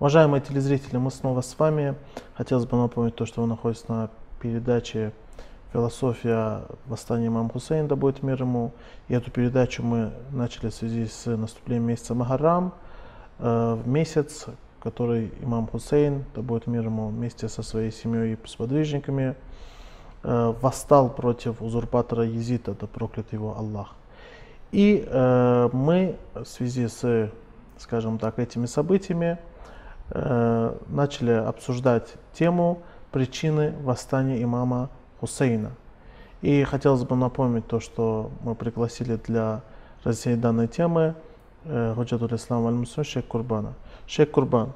Уважаемые 0.00 0.40
телезрители, 0.40 0.96
мы 0.96 1.10
снова 1.10 1.40
с 1.40 1.58
вами. 1.58 1.96
Хотелось 2.36 2.66
бы 2.66 2.76
напомнить 2.76 3.16
то, 3.16 3.26
что 3.26 3.40
вы 3.40 3.48
находитесь 3.48 3.88
на 3.88 4.10
передаче 4.40 5.12
«Философия 5.72 6.62
восстания 6.86 7.26
имама 7.26 7.48
Хусейна, 7.48 7.88
да 7.88 7.96
будет 7.96 8.22
мир 8.22 8.40
ему». 8.40 8.70
И 9.08 9.14
эту 9.14 9.32
передачу 9.32 9.82
мы 9.82 10.12
начали 10.30 10.68
в 10.68 10.74
связи 10.74 11.06
с 11.06 11.26
наступлением 11.26 11.88
месяца 11.88 12.14
Магарам, 12.14 12.74
э, 13.40 13.78
месяц, 13.86 14.46
который 14.80 15.32
имам 15.42 15.66
Хусейн, 15.66 16.24
да 16.32 16.42
будет 16.42 16.68
мир 16.68 16.84
ему, 16.84 17.08
вместе 17.08 17.48
со 17.48 17.64
своей 17.64 17.90
семьей 17.90 18.34
и 18.34 18.46
сподвижниками 18.46 19.34
э, 20.22 20.54
восстал 20.62 21.10
против 21.10 21.60
узурпатора 21.60 22.22
Езита, 22.22 22.76
да 22.80 22.86
проклят 22.86 23.32
его 23.32 23.58
Аллах. 23.58 23.96
И 24.70 25.04
э, 25.04 25.70
мы 25.72 26.14
в 26.34 26.44
связи 26.44 26.86
с, 26.86 27.32
скажем 27.78 28.18
так, 28.18 28.38
этими 28.38 28.66
событиями 28.66 29.38
Э, 30.10 30.74
начали 30.88 31.32
обсуждать 31.32 32.14
тему 32.32 32.80
причины 33.12 33.74
восстания 33.82 34.42
имама 34.42 34.88
Хусейна. 35.20 35.72
И 36.40 36.62
хотелось 36.64 37.04
бы 37.04 37.14
напомнить 37.14 37.66
то, 37.66 37.78
что 37.78 38.30
мы 38.42 38.54
пригласили 38.54 39.16
для 39.16 39.60
разъяснения 40.04 40.40
данной 40.40 40.66
темы 40.66 41.14
э, 41.64 41.94
Ислам 42.30 42.66
аль 42.66 43.04
Шейх 43.04 43.26
Курбана. 43.26 43.74
Шейх 44.06 44.30
Курбан, 44.30 44.72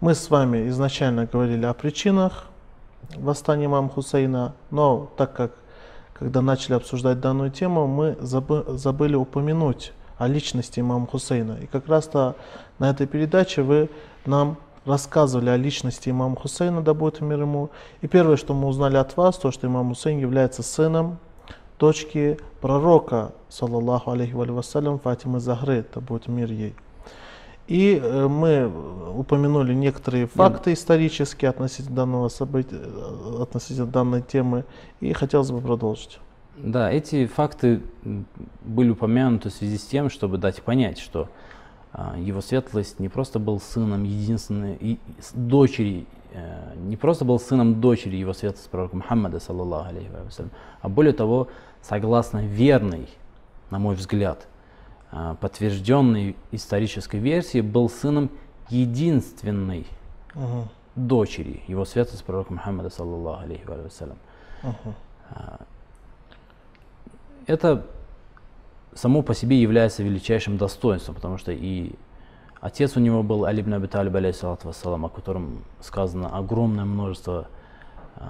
мы 0.00 0.14
с 0.14 0.30
вами 0.30 0.66
изначально 0.68 1.26
говорили 1.26 1.66
о 1.66 1.74
причинах 1.74 2.46
восстания 3.16 3.66
имама 3.66 3.90
Хусейна, 3.90 4.54
но 4.70 5.10
так 5.18 5.34
как 5.34 5.52
когда 6.14 6.40
начали 6.40 6.74
обсуждать 6.74 7.20
данную 7.20 7.50
тему, 7.50 7.86
мы 7.86 8.16
забыли 8.20 9.14
упомянуть 9.14 9.92
о 10.16 10.26
личности 10.26 10.80
имама 10.80 11.06
Хусейна. 11.06 11.58
И 11.62 11.66
как 11.66 11.86
раз-то 11.86 12.34
на 12.78 12.88
этой 12.88 13.06
передаче 13.06 13.60
вы 13.60 13.90
нам 14.24 14.56
рассказывали 14.84 15.50
о 15.50 15.56
личности 15.56 16.10
имама 16.10 16.36
Хусейна, 16.36 16.82
да 16.82 16.94
будет 16.94 17.20
мир 17.20 17.40
ему. 17.40 17.70
И 18.00 18.08
первое, 18.08 18.36
что 18.36 18.54
мы 18.54 18.68
узнали 18.68 18.96
от 18.96 19.16
вас, 19.16 19.36
то, 19.36 19.50
что 19.50 19.66
имам 19.66 19.90
Хусейн 19.90 20.18
является 20.18 20.62
сыном 20.62 21.18
дочки 21.80 22.38
пророка, 22.60 23.32
саллаллаху 23.48 24.10
алейхи 24.10 24.34
вассалям, 24.34 24.98
Фатимы 24.98 25.40
Захры, 25.40 25.84
да 25.92 26.00
будет 26.00 26.28
мир 26.28 26.52
ей. 26.52 26.74
И 27.66 28.00
э, 28.02 28.28
мы 28.28 28.70
упомянули 29.16 29.72
некоторые 29.72 30.26
факты 30.26 30.72
исторические 30.72 31.48
относительно 31.48 31.96
данного 31.96 32.28
события, 32.28 32.76
э, 32.76 33.42
относительно 33.42 33.86
данной 33.86 34.22
темы, 34.22 34.64
и 35.00 35.12
хотелось 35.12 35.50
бы 35.50 35.60
продолжить. 35.60 36.18
Да, 36.56 36.90
эти 36.90 37.26
факты 37.26 37.80
были 38.62 38.90
упомянуты 38.90 39.48
в 39.48 39.52
связи 39.52 39.78
с 39.78 39.84
тем, 39.84 40.10
чтобы 40.10 40.36
дать 40.36 40.62
понять, 40.62 40.98
что 40.98 41.28
его 41.92 42.40
светлость 42.40 43.00
не 43.00 43.08
просто 43.08 43.38
был 43.38 43.60
сыном 43.60 44.04
единственной 44.04 44.76
и 44.76 44.98
дочери, 45.34 46.06
э, 46.32 46.74
не 46.76 46.96
просто 46.96 47.24
был 47.24 47.40
сыном 47.40 47.80
дочери 47.80 48.16
его 48.16 48.32
светлости 48.32 48.68
пророка 48.68 48.96
Мухаммада, 48.96 49.40
саллаллаху 49.40 49.88
алейхи 49.88 50.08
вассалям, 50.08 50.50
а 50.80 50.88
более 50.88 51.12
того, 51.12 51.48
согласно 51.82 52.46
верной, 52.46 53.08
на 53.70 53.78
мой 53.78 53.96
взгляд, 53.96 54.46
а, 55.12 55.34
подтвержденной 55.34 56.36
исторической 56.52 57.18
версии, 57.18 57.60
был 57.60 57.88
сыном 57.88 58.30
единственной 58.68 59.86
uh 60.34 60.64
дочери 60.96 61.62
его 61.66 61.84
светлости 61.84 62.22
пророка 62.24 62.52
Мухаммада, 62.52 62.90
саллаллаху 62.90 63.44
алейхи 63.44 63.64
вассалям. 63.64 64.18
uh 64.62 65.66
Это 67.46 67.86
само 68.94 69.22
по 69.22 69.34
себе 69.34 69.60
является 69.60 70.02
величайшим 70.02 70.56
достоинством, 70.56 71.14
потому 71.14 71.38
что 71.38 71.52
и 71.52 71.92
отец 72.60 72.96
у 72.96 73.00
него 73.00 73.22
был 73.22 73.44
Али 73.44 73.62
ибн 73.62 73.74
Аби 73.74 73.86
Талиб, 73.86 74.14
вассалам, 74.64 75.06
о 75.06 75.08
котором 75.08 75.64
сказано 75.80 76.36
огромное 76.36 76.84
множество 76.84 77.48
э, 78.16 78.22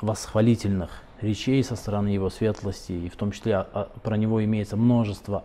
восхвалительных 0.00 0.90
речей 1.20 1.62
со 1.62 1.76
стороны 1.76 2.08
его 2.08 2.30
светлости, 2.30 2.92
и 2.92 3.08
в 3.08 3.16
том 3.16 3.32
числе 3.32 3.56
а, 3.56 3.68
а, 3.72 3.84
про 4.02 4.16
него 4.16 4.42
имеется 4.44 4.76
множество 4.76 5.44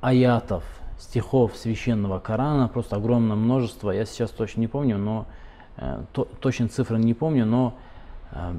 аятов, 0.00 0.64
стихов 0.98 1.56
священного 1.56 2.18
Корана, 2.18 2.68
просто 2.68 2.96
огромное 2.96 3.36
множество. 3.36 3.90
Я 3.90 4.04
сейчас 4.04 4.30
точно 4.30 4.60
не 4.60 4.68
помню, 4.68 4.98
но 4.98 5.26
э, 5.76 6.02
то, 6.12 6.26
точно 6.40 6.68
цифры 6.68 6.98
не 6.98 7.14
помню, 7.14 7.46
но 7.46 7.74
э, 8.32 8.54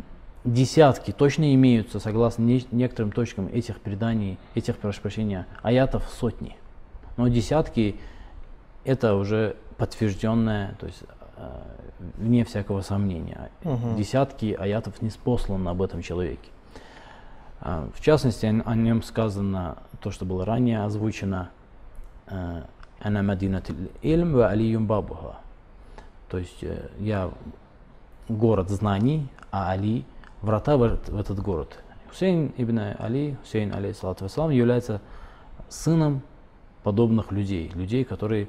десятки 0.46 1.12
точно 1.12 1.54
имеются, 1.56 2.00
согласно 2.00 2.44
не, 2.44 2.66
некоторым 2.72 3.12
точкам 3.12 3.48
этих 3.48 3.80
преданий, 3.82 4.38
этих, 4.54 4.78
прошу 4.78 5.02
прощения, 5.02 5.48
аятов 5.62 6.08
сотни. 6.10 6.56
Но 7.18 7.28
десятки 7.28 8.00
это 8.84 9.16
уже 9.16 9.58
подтвержденное, 9.78 10.76
то 10.80 10.86
есть 10.86 11.04
э, 11.38 11.62
вне 12.18 12.46
всякого 12.46 12.82
сомнения. 12.82 13.50
Мгм. 13.64 13.96
Десятки 13.96 14.54
аятов 14.54 15.02
не 15.02 15.10
спосланы 15.10 15.68
об 15.70 15.82
этом 15.82 16.02
человеке. 16.02 16.50
А, 17.60 17.90
В 17.94 18.02
частности, 18.02 18.46
о 18.46 18.70
о 18.70 18.76
нем 18.76 19.02
сказано 19.02 19.80
то, 20.00 20.12
что 20.12 20.26
было 20.26 20.46
ранее 20.46 20.84
озвучено 20.84 21.50
э, 22.28 22.62
«Ана 23.00 23.24
мадинатил 23.24 23.76
ильм 24.04 24.34
ва 24.34 24.50
алиюм 24.50 24.86
бабуха». 24.86 25.38
То 26.30 26.38
есть 26.38 26.64
э, 26.64 26.90
я 27.00 27.32
город 28.30 28.70
знаний, 28.70 29.28
а 29.52 29.72
Али– 29.72 30.06
врата 30.42 30.78
в 30.78 30.84
этот, 30.84 31.40
город. 31.40 31.84
Хусейн 32.10 32.54
ибн 32.58 32.80
Али, 32.98 33.38
Хусейн 33.42 33.74
алейхиссалату 33.74 34.26
вассалам, 34.26 34.52
является 34.52 35.02
сыном 35.70 36.22
подобных 36.84 37.32
людей, 37.32 37.72
людей, 37.74 38.04
которые 38.04 38.48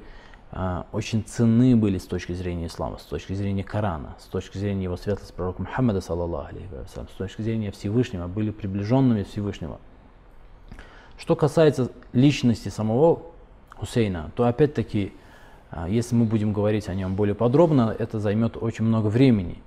а, 0.53 0.87
очень 0.93 1.25
ценны 1.25 1.75
были 1.77 1.99
с 1.99 2.07
точки 2.07 2.33
зрения 2.33 2.67
ислама, 2.67 2.99
с 2.99 3.03
точки 3.03 3.33
зрения 3.33 3.65
Корана, 3.65 4.15
с 4.19 4.25
точки 4.25 4.59
зрения 4.59 4.85
его 4.85 4.97
светлости 4.97 5.33
пророка 5.33 5.63
Мухаммада, 5.63 6.01
саллаллаху 6.01 6.49
алейхи 6.49 6.69
с 6.87 7.17
точки 7.17 7.43
зрения 7.43 7.71
Всевышнего, 7.73 8.27
были 8.27 8.51
приближенными 8.51 9.25
Всевышнего. 9.25 9.79
Что 11.19 11.35
касается 11.35 11.91
личности 12.13 12.69
самого 12.69 13.23
Хусейна, 13.77 14.31
то 14.37 14.45
опять-таки, 14.45 15.13
а, 15.71 15.89
если 15.89 16.15
мы 16.15 16.27
будем 16.27 16.53
говорить 16.53 16.89
о 16.89 16.95
нем 16.95 17.17
более 17.17 17.35
подробно, 17.35 17.95
это 17.99 18.21
займет 18.21 18.57
очень 18.57 18.85
много 18.85 19.09
времени. 19.09 19.59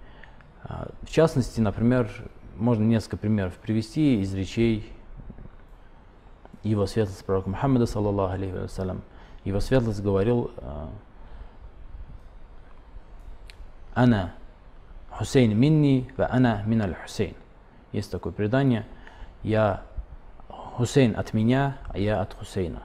А, 0.63 0.89
В 1.03 1.09
частности, 1.09 1.59
например, 1.61 2.09
можно 2.57 2.83
несколько 2.83 3.17
примеров 3.17 3.53
привести 3.55 4.21
из 4.21 4.33
речей 4.33 4.91
его 6.63 6.85
светлости 6.85 7.23
пророка 7.23 7.49
Мухаммада, 7.49 7.85
саллаллаху 7.85 8.33
алейхи 8.33 8.55
вассалям. 8.55 9.01
Его 9.45 9.59
светлость 9.59 10.01
говорил, 10.01 10.51
а, 10.57 10.89
«Ана 13.93 14.33
Хусейн 15.11 15.57
минни, 15.57 16.11
ва 16.17 16.27
ана 16.31 16.63
миналь 16.65 16.95
Хусейн». 16.95 17.35
Есть 17.91 18.11
такое 18.11 18.33
предание, 18.33 18.85
«Я 19.41 19.83
Хусейн 20.49 21.17
от 21.17 21.33
меня, 21.33 21.77
а 21.87 21.97
я 21.97 22.21
от 22.21 22.33
Хусейна». 22.33 22.83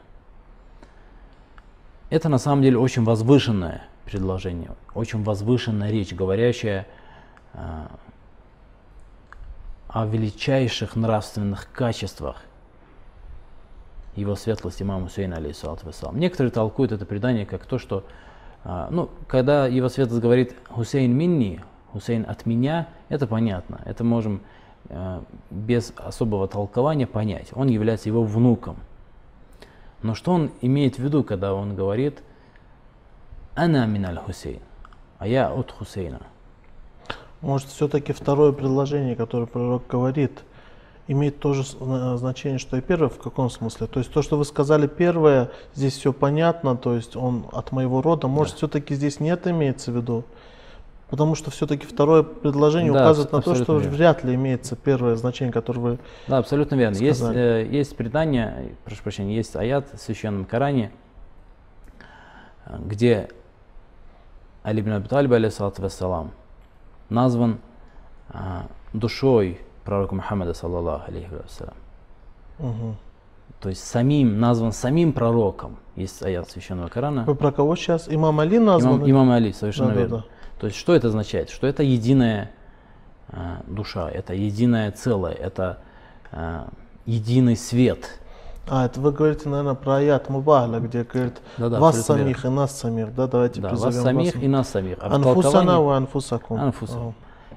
Это 2.11 2.29
на 2.29 2.39
самом 2.39 2.63
деле 2.63 2.79
очень 2.79 3.03
возвышенное 3.03 3.85
предложение, 4.05 4.71
очень 4.95 5.23
возвышенная 5.25 5.91
речь, 5.91 6.13
говорящая 6.13 6.87
о 7.55 7.89
величайших 10.07 10.97
нравственных 10.97 11.71
качествах 11.73 12.43
его 14.17 14.37
светлости 14.37 14.83
имама 14.83 15.05
Хусейна, 15.05 15.37
алейхиссалату 15.37 15.87
вассалам. 15.87 16.19
Некоторые 16.19 16.51
толкуют 16.51 16.93
это 16.93 17.05
предание 17.05 17.47
как 17.47 17.67
то, 17.67 17.79
что, 17.79 18.05
а, 18.65 18.89
ну, 18.91 19.11
когда 19.27 19.67
его 19.67 19.89
светлость 19.89 20.23
говорит 20.23 20.55
«Хусейн 20.69 21.13
минни», 21.13 21.61
«Хусейн 21.93 22.25
от 22.29 22.47
меня», 22.47 22.89
это 23.09 23.27
понятно, 23.27 23.81
это 23.85 24.05
можем 24.05 24.41
а, 24.89 25.23
без 25.51 25.93
особого 25.97 26.49
толкования 26.49 27.07
понять. 27.07 27.49
Он 27.53 27.69
является 27.69 28.09
его 28.09 28.25
внуком. 28.25 28.77
Но 30.03 30.15
что 30.15 30.33
он 30.33 30.51
имеет 30.61 30.97
в 30.97 30.99
виду, 31.01 31.25
когда 31.25 31.55
он 31.55 31.75
говорит 31.75 32.23
«Ана 33.55 33.87
миналь 33.87 34.19
Хусейн», 34.19 34.61
а 35.19 35.27
я 35.27 35.53
от 35.53 35.73
Хусейна? 35.73 36.21
Может, 37.45 37.69
все-таки 37.69 38.15
второе 38.15 38.53
предложение, 38.53 39.17
которое 39.17 39.45
пророк 39.45 39.87
говорит, 39.87 40.43
имеет 41.09 41.41
то 41.41 41.53
же 41.53 41.63
значение, 42.17 42.59
что 42.59 42.79
и 42.79 42.81
первое, 42.81 43.11
в 43.11 43.19
каком 43.19 43.51
смысле? 43.51 43.87
То 43.87 43.99
есть 44.01 44.11
то, 44.11 44.23
что 44.23 44.39
вы 44.39 44.47
сказали 44.47 44.87
первое, 44.87 45.51
здесь 45.75 45.93
все 45.93 46.15
понятно, 46.15 46.75
то 46.75 46.95
есть 46.95 47.17
он 47.17 47.45
от 47.53 47.71
моего 47.71 48.01
рода, 48.01 48.29
может, 48.29 48.57
все-таки 48.57 48.95
здесь 48.95 49.21
нет 49.21 49.47
имеется 49.47 49.93
в 49.93 49.97
виду? 49.97 50.25
Потому 51.11 51.35
что 51.35 51.51
все-таки 51.51 51.87
второе 51.87 52.23
предложение 52.23 52.91
Да, 52.93 53.03
указывает 53.03 53.33
на 53.33 53.43
то, 53.43 53.55
что 53.55 53.77
верно. 53.77 53.95
вряд 53.95 54.25
ли 54.25 54.35
имеется 54.35 54.75
первое 54.75 55.17
значение, 55.17 55.53
которое 55.53 55.81
вы... 55.81 55.99
Да, 56.27 56.39
абсолютно 56.39 56.77
верно. 56.77 56.97
Есть, 56.97 57.23
э, 57.23 57.69
есть 57.71 57.95
предание, 57.95 58.75
прошу 58.87 59.03
прощения, 59.03 59.37
есть 59.37 59.55
аят 59.55 59.87
в 59.93 59.99
Священном 60.01 60.47
Коране, 60.47 60.93
где 62.79 63.29
Али 64.63 64.81
ибн 64.81 64.93
Аби 64.93 65.09
Талиб, 65.09 65.33
алейхиссалату 65.33 65.83
вассалам, 65.83 66.33
назван 67.09 67.59
а, 68.29 68.67
душой 68.93 69.61
пророка 69.85 70.15
Мухаммада, 70.15 70.55
саллаллаху 70.55 71.11
алейхи 71.11 71.29
вассалям. 71.31 71.75
Мгм. 72.59 72.97
То 73.61 73.69
есть 73.69 73.85
самим, 73.85 74.41
назван 74.41 74.73
самим 74.73 75.13
пророком. 75.13 75.77
Есть 75.97 76.23
аят 76.23 76.51
Священного 76.51 76.89
Корана. 76.89 77.25
Вы 77.25 77.35
про 77.35 77.53
кого 77.53 77.77
сейчас? 77.77 78.09
Имам 78.09 78.41
Али 78.41 78.59
назван? 78.59 78.97
Имам, 78.97 79.11
имам 79.11 79.31
Али, 79.31 79.53
совершенно 79.53 79.89
Да, 79.89 79.95
да, 79.95 80.01
верно. 80.01 80.17
да. 80.19 80.25
То 80.61 80.67
есть 80.67 80.79
что 80.79 80.95
это 80.95 81.09
означает? 81.09 81.51
Что 81.51 81.67
это 81.67 81.83
единая 81.83 82.51
а, 83.29 83.63
душа, 83.67 84.11
это 84.11 84.35
единое 84.35 84.91
целое, 84.93 85.33
это 85.33 85.79
а, 86.31 86.69
единый 87.07 87.57
свет. 87.57 88.21
А, 88.67 88.87
это 88.87 89.01
вы 89.01 89.13
говорите, 89.13 89.49
наверное, 89.49 89.75
про 89.75 89.97
аят 89.97 90.31
Мубахля, 90.31 90.79
где 90.79 91.05
говорит 91.05 91.41
Да-да, 91.59 91.79
вас 91.79 91.99
абсолютно 91.99 92.25
самих 92.25 92.45
и 92.45 92.49
нас 92.49 92.79
самих, 92.79 93.15
да, 93.15 93.27
давайте 93.27 93.61
Да, 93.61 93.69
призовем 93.69 93.95
вас 93.95 94.03
самих 94.03 94.43
и 94.43 94.49
нас 94.49 94.69
самих. 94.71 94.99
А 95.01 95.15
Анфусана 95.15 95.81
ва 95.81 95.97
анфусакум. 95.97 96.61
Анфусакум. 96.61 97.15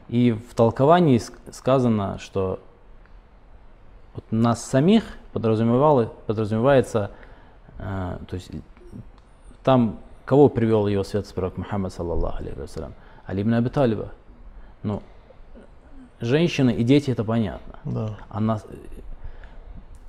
И 0.10 0.32
в 0.32 0.54
толковании 0.54 1.18
ск- 1.18 1.54
сказано, 1.54 2.18
что 2.20 2.60
вот 4.16 4.24
нас 4.32 4.64
самих 4.66 5.04
подразумевало, 5.32 6.12
подразумевается, 6.26 7.12
э, 7.78 8.18
то 8.28 8.36
есть 8.36 8.52
там 9.64 10.00
кого 10.26 10.50
привел 10.50 10.88
его 10.88 11.04
свет 11.04 11.26
пророк 11.34 11.58
Мухаммад, 11.58 11.94
саллаллаху 11.94 12.38
алейхи 12.40 12.60
вассалям? 12.60 12.94
Али 13.26 13.44
ибн 13.44 13.54
Аби 13.54 13.70
Талиба. 13.70 14.10
Ну, 14.84 15.02
женщины 16.20 16.72
и 16.72 16.84
дети 16.84 17.12
это 17.12 17.24
понятно. 17.24 17.80
Да. 17.86 18.18
А 18.30 18.40
нас, 18.40 18.66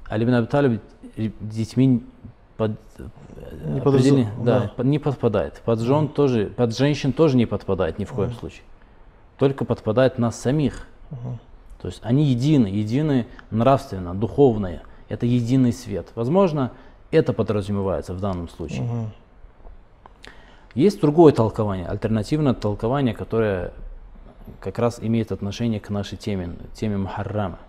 Али 0.08 0.24
ибн 0.24 0.34
Аби 0.34 0.46
Талиб 0.46 0.82
ре- 1.16 1.32
детьми 1.40 2.02
под, 2.56 2.72
Не 3.66 3.80
подразум- 3.80 4.26
да, 4.44 4.60
да. 4.60 4.68
под- 4.76 4.86
не 4.86 4.98
подпадает. 4.98 5.60
Под 5.64 5.80
жен 5.80 6.08
тоже, 6.08 6.46
под 6.46 6.76
женщин 6.76 7.12
тоже 7.12 7.36
не 7.36 7.46
подпадает 7.46 7.98
ни 7.98 8.04
в 8.04 8.12
коем 8.12 8.32
случае. 8.32 8.62
Только 9.38 9.64
подпадает 9.64 10.18
нас 10.18 10.38
самих. 10.40 10.86
То 11.80 11.86
есть 11.88 12.00
они 12.02 12.24
едины, 12.24 12.66
едины 12.66 13.26
нравственно, 13.50 14.14
духовные. 14.14 14.82
Это 15.08 15.26
единый 15.26 15.72
свет. 15.72 16.08
Возможно, 16.16 16.72
это 17.12 17.32
подразумевается 17.32 18.14
в 18.14 18.20
данном 18.20 18.48
случае. 18.48 18.82
Мгм. 18.82 19.10
Есть 20.74 21.00
другое 21.00 21.32
толкование, 21.32 21.86
альтернативное 21.86 22.54
толкование, 22.54 23.14
которое 23.14 23.72
как 24.60 24.78
раз 24.78 24.98
имеет 25.00 25.32
отношение 25.32 25.80
к 25.80 25.88
нашей 25.90 26.18
теме, 26.18 26.56
теме 26.74 26.96
Мухаррама, 26.98 27.58
а, 27.58 27.67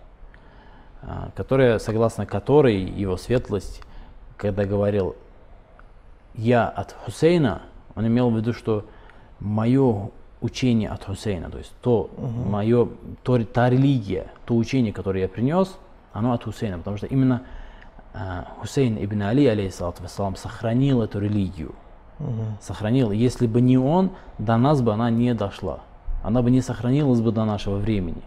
которая, 1.36 1.80
согласно 1.80 2.26
которой 2.26 2.80
его 2.80 3.18
светлость, 3.18 3.82
когда 4.38 4.66
говорил 4.66 5.16
«я 6.36 6.68
от 6.68 6.94
Хусейна», 6.94 7.62
он 7.96 8.08
имел 8.08 8.30
в 8.30 8.38
виду, 8.38 8.54
что 8.54 8.86
мое 9.40 10.10
учение 10.42 10.90
от 10.90 11.04
Хусейна, 11.06 11.50
то 11.50 11.58
есть 11.58 11.74
то 11.82 12.10
мое, 12.18 12.88
то, 13.24 13.44
та 13.44 13.70
религия, 13.70 14.32
то 14.46 14.56
учение, 14.56 14.94
которое 14.94 15.22
я 15.24 15.28
принес, 15.28 15.78
оно 16.14 16.34
от 16.34 16.44
Хусейна, 16.44 16.78
потому 16.78 16.98
что 16.98 17.08
именно 17.08 17.44
а, 18.14 18.48
Хусейн 18.60 18.98
ибн 19.04 19.24
Али, 19.24 19.46
алейхиссалату 19.46 20.04
вассалам, 20.04 20.36
сохранил 20.36 21.02
эту 21.02 21.20
религию 21.20 21.74
сохранил. 22.62 23.12
Если 23.12 23.48
бы 23.48 23.62
не 23.62 23.78
он, 23.78 24.12
до 24.38 24.58
нас 24.58 24.82
бы 24.82 24.94
она 24.94 25.10
не 25.10 25.34
дошла. 25.34 25.80
Она 26.24 26.42
бы 26.42 26.52
не 26.52 26.62
сохранилась 26.62 27.22
бы 27.22 27.32
до 27.32 27.46
нашего 27.46 27.78
времени. 27.78 28.22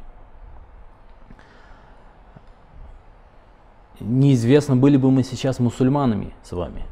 Неизвестно, 4.03 4.77
были 4.77 4.97
бы 4.97 5.11
мы 5.11 5.23
сейчас 5.23 5.59
мусульманами 5.59 6.33
с 6.43 6.53
вами. 6.53 6.85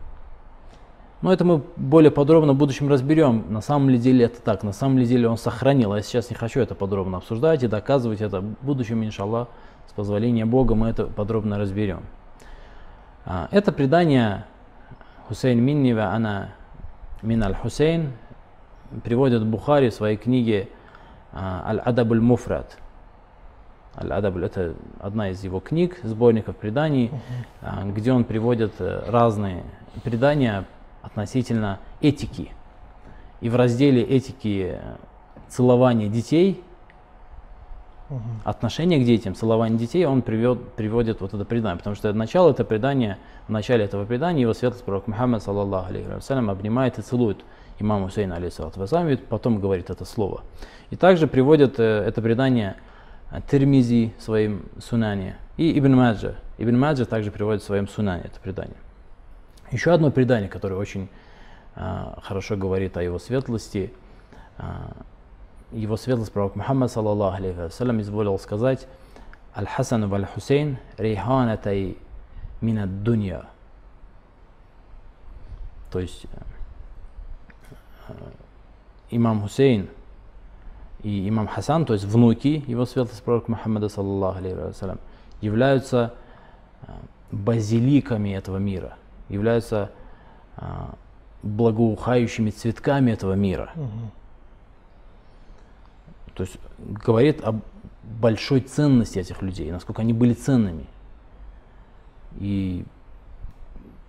Но 1.22 1.32
это 1.32 1.44
мы 1.44 1.62
более 1.76 2.10
подробно 2.10 2.54
в 2.54 2.56
будущем 2.56 2.88
разберем. 2.88 3.44
На 3.50 3.60
самом 3.60 3.90
ли 3.90 3.98
деле 3.98 4.24
это 4.24 4.40
так, 4.40 4.62
на 4.62 4.72
самом 4.72 4.98
ли 4.98 5.04
деле 5.04 5.28
он 5.28 5.36
сохранил. 5.36 5.94
Я 5.94 6.02
сейчас 6.02 6.30
не 6.30 6.36
хочу 6.36 6.60
это 6.60 6.74
подробно 6.74 7.18
обсуждать 7.18 7.62
и 7.62 7.68
доказывать 7.68 8.22
это. 8.22 8.40
В 8.40 8.54
будущем, 8.62 9.04
иншаллах, 9.04 9.48
с 9.88 9.92
позволения 9.92 10.46
Бога, 10.46 10.74
мы 10.74 10.88
это 10.88 11.06
подробно 11.06 11.58
разберем. 11.58 12.00
А, 13.26 13.48
Это 13.50 13.70
предание 13.70 14.46
Хусейн 15.28 15.60
Минни 15.62 15.92
ва 15.92 16.12
ана 16.12 16.54
мин 17.22 17.42
аль 17.42 17.54
Хусейн 17.54 18.12
приводит 19.04 19.44
Бухари 19.44 19.90
в 19.90 19.94
своей 19.94 20.16
книге 20.16 20.68
а, 21.32 21.64
Аль-Адаб 21.68 22.12
аль-Муфрат. 22.12 22.78
Аль-Адаб 24.00 24.36
это 24.38 24.74
одна 24.98 25.30
из 25.30 25.44
его 25.44 25.60
книг, 25.60 25.98
сборников 26.02 26.56
преданий, 26.56 27.10
а, 27.60 27.84
где 27.84 28.12
он 28.12 28.24
приводит 28.24 28.72
э, 28.78 29.04
разные 29.08 29.62
предания 30.02 30.64
относительно 31.02 31.78
этики. 32.00 32.52
И 33.40 33.48
в 33.48 33.56
разделе 33.56 34.02
этики 34.02 34.78
целования 35.48 36.08
детей, 36.08 36.62
отношения 38.44 38.98
к 38.98 39.04
детям, 39.04 39.34
целование 39.34 39.78
детей, 39.78 40.04
он 40.06 40.22
привед, 40.22 40.72
приводит 40.72 41.20
вот 41.20 41.34
это 41.34 41.44
предание. 41.44 41.78
Потому 41.78 41.94
что 41.94 42.12
начало 42.12 42.50
это 42.50 42.64
предание, 42.64 43.18
в 43.46 43.50
начале 43.50 43.84
этого 43.84 44.04
предания 44.04 44.42
его 44.42 44.54
светлость 44.54 44.84
пророк 44.84 45.06
Мухаммад, 45.06 45.42
саллаллаху 45.42 45.90
алейхи 45.90 46.50
обнимает 46.50 46.98
и 46.98 47.02
целует 47.02 47.44
имама 47.78 48.06
Хусейна, 48.06 48.36
алейхиссалату 48.36 49.08
и 49.08 49.16
потом 49.16 49.60
говорит 49.60 49.90
это 49.90 50.04
слово. 50.04 50.42
И 50.90 50.96
также 50.96 51.26
приводит 51.26 51.78
э, 51.78 52.04
это 52.06 52.20
предание 52.20 52.76
Тирмизи 53.48 54.12
в 54.18 54.22
своем 54.22 54.64
сунане 54.80 55.36
и 55.56 55.78
Ибн 55.78 55.94
Маджа. 55.94 56.34
Ибн 56.58 56.78
Маджа 56.78 57.04
также 57.04 57.30
приводит 57.30 57.62
в 57.62 57.66
своем 57.66 57.86
сунане 57.86 58.22
это 58.24 58.40
предание. 58.40 58.76
Еще 59.70 59.92
одно 59.92 60.10
предание, 60.10 60.48
которое 60.48 60.74
очень 60.74 61.08
а, 61.76 62.18
хорошо 62.22 62.56
говорит 62.56 62.96
о 62.96 63.02
его 63.02 63.18
светлости, 63.18 63.92
а, 64.58 64.96
его 65.70 65.96
светлость 65.96 66.32
пророк 66.32 66.56
Мухаммад, 66.56 66.90
саллаллаху 66.90 67.36
алейхи 67.36 67.56
вассалям, 67.56 68.00
изволил 68.00 68.38
сказать, 68.38 68.88
Аль-Хасан 69.56 70.08
валь 70.08 70.26
Хусейн 70.26 70.78
рейханатай 70.96 71.98
мина 72.60 72.86
дунья. 72.86 73.46
То 75.90 75.98
есть 75.98 76.26
э, 78.08 78.12
имам 79.10 79.42
Хусейн 79.42 79.88
и 81.02 81.28
имам 81.28 81.48
Хасан, 81.48 81.84
то 81.84 81.94
есть 81.94 82.04
внуки 82.04 82.62
его 82.66 82.84
светлости 82.86 83.22
пророка 83.22 83.50
Мухаммада, 83.50 83.88
саллаллаху 83.88 84.38
алейхи 84.38 84.98
являются 85.40 86.14
э, 86.82 86.92
базиликами 87.32 88.30
этого 88.30 88.58
мира, 88.58 88.96
являются 89.28 89.90
э, 90.56 90.62
благоухающими 91.42 92.50
цветками 92.50 93.12
этого 93.12 93.32
мира. 93.32 93.70
Угу. 93.76 94.10
То 96.34 96.42
есть 96.42 96.58
говорит 96.78 97.42
о 97.42 97.60
большой 98.02 98.60
ценности 98.60 99.18
этих 99.18 99.42
людей, 99.42 99.70
насколько 99.70 100.02
они 100.02 100.12
были 100.12 100.34
ценными. 100.34 100.86
И, 102.38 102.84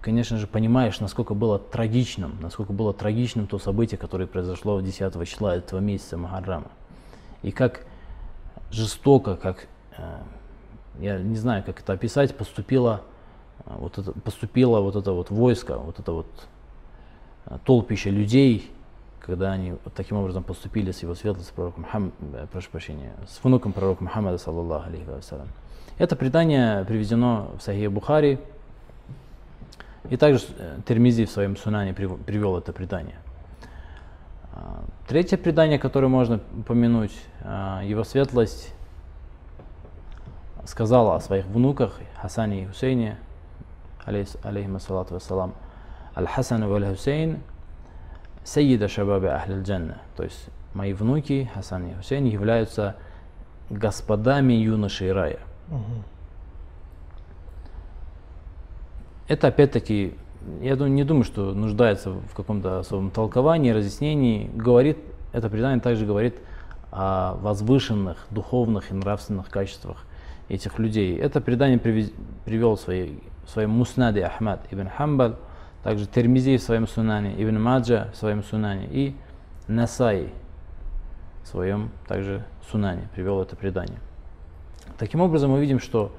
конечно 0.02 0.38
же, 0.38 0.48
понимаешь, 0.48 1.00
насколько 1.00 1.34
было 1.34 1.60
трагичным, 1.60 2.38
насколько 2.42 2.74
было 2.74 2.94
трагичным 2.94 3.48
то 3.48 3.60
событие, 3.60 3.98
которое 3.98 4.28
произошло 4.28 4.80
10 4.80 5.28
числа 5.28 5.56
этого 5.56 5.80
месяца 5.80 6.18
Махаррама. 6.18 6.72
И 7.44 7.52
как 7.52 7.86
жестоко, 8.72 9.36
как, 9.36 9.68
э, 9.98 10.18
я 11.00 11.20
не 11.20 11.36
знаю, 11.36 11.64
как 11.64 11.80
это 11.80 11.94
описать, 11.94 12.36
поступило 12.36 13.02
э, 13.66 13.74
вот 13.78 13.98
это, 13.98 14.12
поступило 14.14 14.80
вот 14.80 14.96
это 14.96 15.12
вот 15.12 15.30
войско, 15.30 15.78
вот 15.78 16.00
это 16.00 16.12
вот 16.12 16.28
э, 17.46 17.58
толпище 17.66 18.10
людей, 18.10 18.72
когда 19.20 19.52
они 19.52 19.72
вот 19.72 19.94
таким 19.94 20.18
образом 20.18 20.44
поступили 20.44 20.92
с 20.92 21.02
его 21.02 21.16
светлостью 21.16 21.54
пророком 21.56 21.84
Мухаммад, 21.84 22.14
прошу 22.52 22.70
прощения, 22.72 23.14
с 23.28 23.44
внуком 23.44 23.74
пророка 23.74 24.04
Мухаммада, 24.04 24.38
саллаллаху 24.38 24.88
алейхи 24.88 25.08
вассалям. 25.08 25.48
Это 25.98 26.16
предание 26.16 26.84
приведено 26.86 27.52
в 27.58 27.62
Сахие 27.62 27.90
Бухари, 27.90 28.40
и 30.10 30.18
также 30.18 30.46
Термизи 30.88 31.26
в 31.26 31.32
своем 31.32 31.56
сунане 31.56 31.94
привел 31.94 32.58
это 32.58 32.74
предание. 32.74 33.18
Третье 35.12 35.36
предание, 35.36 35.78
которое 35.78 36.08
можно 36.08 36.40
упомянуть, 36.58 37.12
а, 37.42 37.82
его 37.84 38.06
светлость 38.06 38.74
сказала 40.66 41.18
о 41.18 41.20
своих 41.20 41.46
внуках 41.48 42.00
Хасане 42.22 42.64
и 42.64 42.66
Хусейне, 42.66 43.18
алейхим 44.06 44.78
ассалату 44.78 45.16
вассалам, 45.16 45.54
Аль-Хасан 46.16 46.66
валь 46.66 46.86
Хусейн, 46.86 47.42
Сайида 48.46 48.88
Шабаби 48.88 49.26
Ахлиль 49.26 49.64
Джанна. 49.64 49.98
То 50.16 50.24
есть 50.24 50.48
мои 50.74 50.94
внуки 50.94 51.52
Хасан 51.56 51.88
и 51.88 51.94
Хусейн 51.94 52.24
являются 52.24 52.96
господами 53.70 54.54
юношей 54.54 55.12
рая. 55.12 55.40
Угу. 55.68 56.04
Это 59.28 59.48
опять-таки 59.50 60.16
я 60.62 60.76
не 60.76 61.04
думаю, 61.04 61.24
что 61.24 61.54
нуждается 61.54 62.12
в 62.12 62.34
каком-то 62.36 62.80
особом 62.80 63.12
толковании, 63.12 63.72
разъяснении. 63.72 64.50
Говорит, 64.54 64.98
это 65.34 65.50
предание 65.50 65.80
также 65.80 66.06
говорит 66.06 66.36
о 66.92 67.36
возвышенных 67.36 68.26
духовных 68.30 68.92
и 68.92 68.94
нравственных 68.94 69.50
качествах 69.50 70.04
этих 70.50 70.80
людей. 70.80 71.18
Это 71.18 71.42
предание 71.42 71.80
привел 71.80 72.76
в, 72.76 72.82
своей, 72.82 73.24
в 73.46 73.50
своем 73.50 73.70
муснаде 73.70 74.24
Ахмад 74.24 74.68
ибн 74.72 74.88
Хамбаль, 74.88 75.36
также 75.84 76.06
Термизи 76.06 76.58
в 76.58 76.62
своем 76.62 76.88
сунане, 76.88 77.34
Ибн 77.38 77.60
Маджа 77.60 78.10
в 78.14 78.18
своем 78.18 78.44
сунане 78.44 78.88
и 78.92 79.16
Насай 79.68 80.32
в 81.44 81.48
своем 81.48 81.92
также 82.08 82.44
сунане 82.70 83.08
привел 83.14 83.42
это 83.42 83.56
предание. 83.56 83.98
Таким 84.98 85.22
образом, 85.22 85.52
мы 85.52 85.62
видим, 85.62 85.80
что 85.80 86.12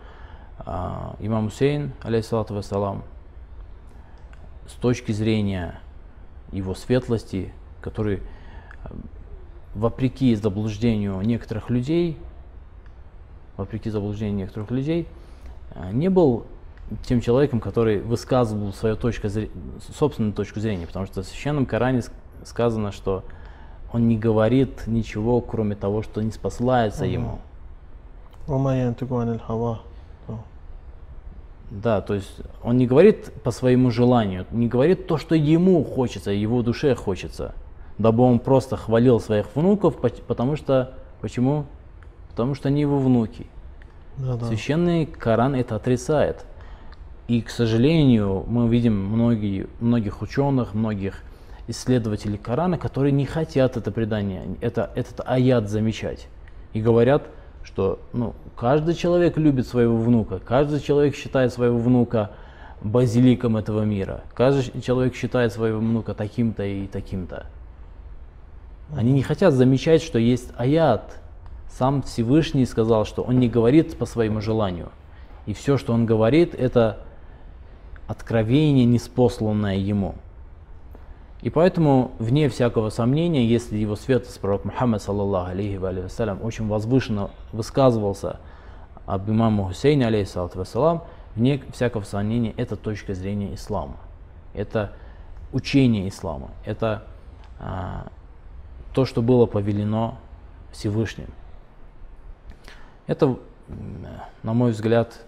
а, 0.59 1.17
имам 1.21 1.49
Хусейн, 1.49 1.93
алейхиссалату 2.03 2.55
вассалам, 2.55 3.05
с 4.73 4.81
точки 4.81 5.13
зрения 5.13 5.81
его 6.51 6.75
светлости, 6.75 7.53
который 7.81 8.17
э, 8.17 8.89
вопреки 9.75 10.35
заблуждению 10.35 11.21
некоторых 11.21 11.71
людей, 11.71 12.19
вопреки 13.57 13.91
заблуждению 13.91 14.39
некоторых 14.39 14.71
людей, 14.71 15.07
э, 15.75 15.91
не 15.93 16.09
был 16.09 16.47
тем 17.05 17.21
человеком, 17.21 17.61
который 17.61 18.01
высказывал 18.01 18.73
свою 18.73 18.97
точку, 18.97 19.29
собственную 19.97 20.35
точку 20.35 20.61
зрения, 20.61 20.87
потому 20.87 21.07
что 21.07 21.23
в 21.23 21.27
Священном 21.27 21.67
Коране 21.67 22.03
сказано, 22.45 22.93
что 22.93 23.25
он 23.93 24.09
не 24.09 24.19
говорит 24.19 24.87
ничего, 24.87 25.41
кроме 25.41 25.77
того, 25.77 26.03
что 26.03 26.23
не 26.23 26.31
спасается 26.31 27.05
ему. 27.05 27.39
Да, 31.73 32.03
то 32.03 32.13
есть 32.15 32.37
он 32.63 32.77
не 32.77 32.87
говорит 32.87 33.33
по 33.43 33.51
своему 33.51 33.91
желанию, 33.91 34.47
не 34.51 34.69
говорит 34.69 35.07
то, 35.07 35.17
что 35.17 35.35
ему 35.35 35.83
хочется, 35.85 36.31
его 36.31 36.63
душе 36.63 36.95
хочется, 36.95 37.55
дабы 37.97 38.25
он 38.25 38.41
просто 38.41 38.77
хвалил 38.77 39.21
своих 39.21 39.47
внуков, 39.55 39.97
потому 40.27 40.57
что, 40.57 40.93
почему? 41.23 41.65
Потому 42.29 42.55
что 42.55 42.69
они 42.69 42.83
его 42.83 42.99
внуки. 42.99 43.47
Да, 44.19 44.37
да. 44.37 44.47
Священный 44.47 45.07
Коран 45.07 45.55
это 45.55 45.77
отрицает. 45.77 46.45
И, 47.27 47.41
к 47.41 47.49
сожалению, 47.49 48.45
мы 48.47 48.69
видим 48.69 48.95
многие, 48.95 49.67
многих 49.81 50.21
ученых, 50.21 50.75
многих 50.75 51.23
исследователей 51.69 52.37
Корана, 52.37 52.77
которые 52.77 53.13
не 53.13 53.25
хотят 53.25 53.79
это 53.79 53.91
предание, 53.91 54.43
это, 54.61 54.91
этот 54.95 55.23
аят 55.25 55.71
замечать. 55.71 56.29
И 56.75 56.83
говорят, 56.83 57.29
что 57.65 57.99
ну, 58.13 58.35
каждый 58.57 58.95
человек 58.95 59.37
любит 59.37 59.67
своего 59.67 59.97
внука, 59.97 60.39
каждый 60.39 60.81
человек 60.81 61.15
считает 61.15 61.53
своего 61.53 61.79
внука 61.79 62.31
базиликом 62.81 63.57
этого 63.57 63.83
мира, 63.83 64.23
каждый 64.35 64.81
человек 64.83 65.15
считает 65.15 65.53
своего 65.53 65.79
внука 65.79 66.15
таким-то 66.15 66.65
и 66.65 66.87
таким-то. 66.87 67.47
Они 68.95 69.13
не 69.13 69.23
хотят 69.23 69.55
замечать, 69.55 70.03
что 70.03 70.19
есть 70.19 70.51
аят. 70.57 71.19
Сам 71.71 72.03
Всевышний 72.03 72.67
сказал, 72.67 73.07
что 73.07 73.23
он 73.23 73.39
не 73.39 73.49
говорит 73.49 73.97
по 73.97 74.05
своему 74.05 74.41
желанию. 74.43 74.91
И 75.47 75.55
все, 75.55 75.79
что 75.79 75.95
он 75.95 76.05
говорит, 76.05 76.55
это 76.55 76.99
откровение, 78.07 78.85
неспосланное 78.85 79.77
ему. 79.77 80.17
И 81.43 81.51
поэтому, 81.51 82.13
вне 82.21 82.49
всякого 82.49 82.91
сомнения, 82.91 83.45
если 83.45 83.77
его 83.77 83.97
светлость 83.97 84.41
пророк 84.41 84.65
Мухаммад, 84.65 85.03
саллаллаху 85.03 85.51
алейхи 85.51 85.77
вассалям, 85.77 86.39
очень 86.43 86.69
возвышенно 86.69 87.31
высказывался 87.53 88.39
об 89.07 89.29
имаму 89.29 89.65
Хусейне, 89.65 90.07
алейхиссалату 90.07 90.61
вассалам, 90.61 91.03
вне 91.35 91.63
всякого 91.73 92.05
сомнения, 92.05 92.55
это 92.57 92.77
точка 92.77 93.15
зрения 93.15 93.55
ислама. 93.55 93.97
Это 94.55 94.93
учение 95.53 96.09
ислама. 96.09 96.51
Это 96.65 97.03
а, 97.59 98.07
то, 98.95 99.05
что 99.05 99.21
было 99.21 99.47
повелено 99.47 100.19
Всевышним. 100.71 101.29
Это, 103.09 103.37
на 104.45 104.53
мой 104.53 104.71
взгляд, 104.71 105.25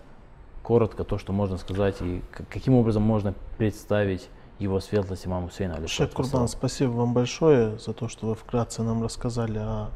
коротко 0.63 1.03
то, 1.03 1.19
что 1.19 1.33
можно 1.33 1.57
сказать 1.59 1.97
и 2.01 2.23
каким 2.31 2.75
образом 2.75 3.03
можно 3.03 3.35
представить 3.59 4.29
его 4.59 4.81
светлость 4.81 5.27
имам 5.27 5.49
Хусейна. 5.49 5.87
Шейх 5.87 6.13
Курбан, 6.13 6.49
спасибо 6.49 6.93
вам 6.93 7.13
большое 7.13 7.79
за 7.79 7.93
то, 7.93 8.09
что 8.09 8.29
вы 8.29 8.35
вкратце 8.35 8.83
нам 8.83 9.03
рассказали 9.03 9.59
о 9.59 9.91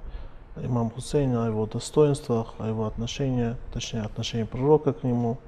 имам 0.56 0.90
Хусейне, 0.90 1.38
о 1.38 1.46
его 1.46 1.66
достоинствах, 1.66 2.54
о 2.58 2.66
его 2.66 2.86
отношении, 2.86 3.56
точнее 3.72 4.02
отношении 4.02 4.44
пророка 4.44 4.92
к 4.92 5.04
нему. 5.04 5.38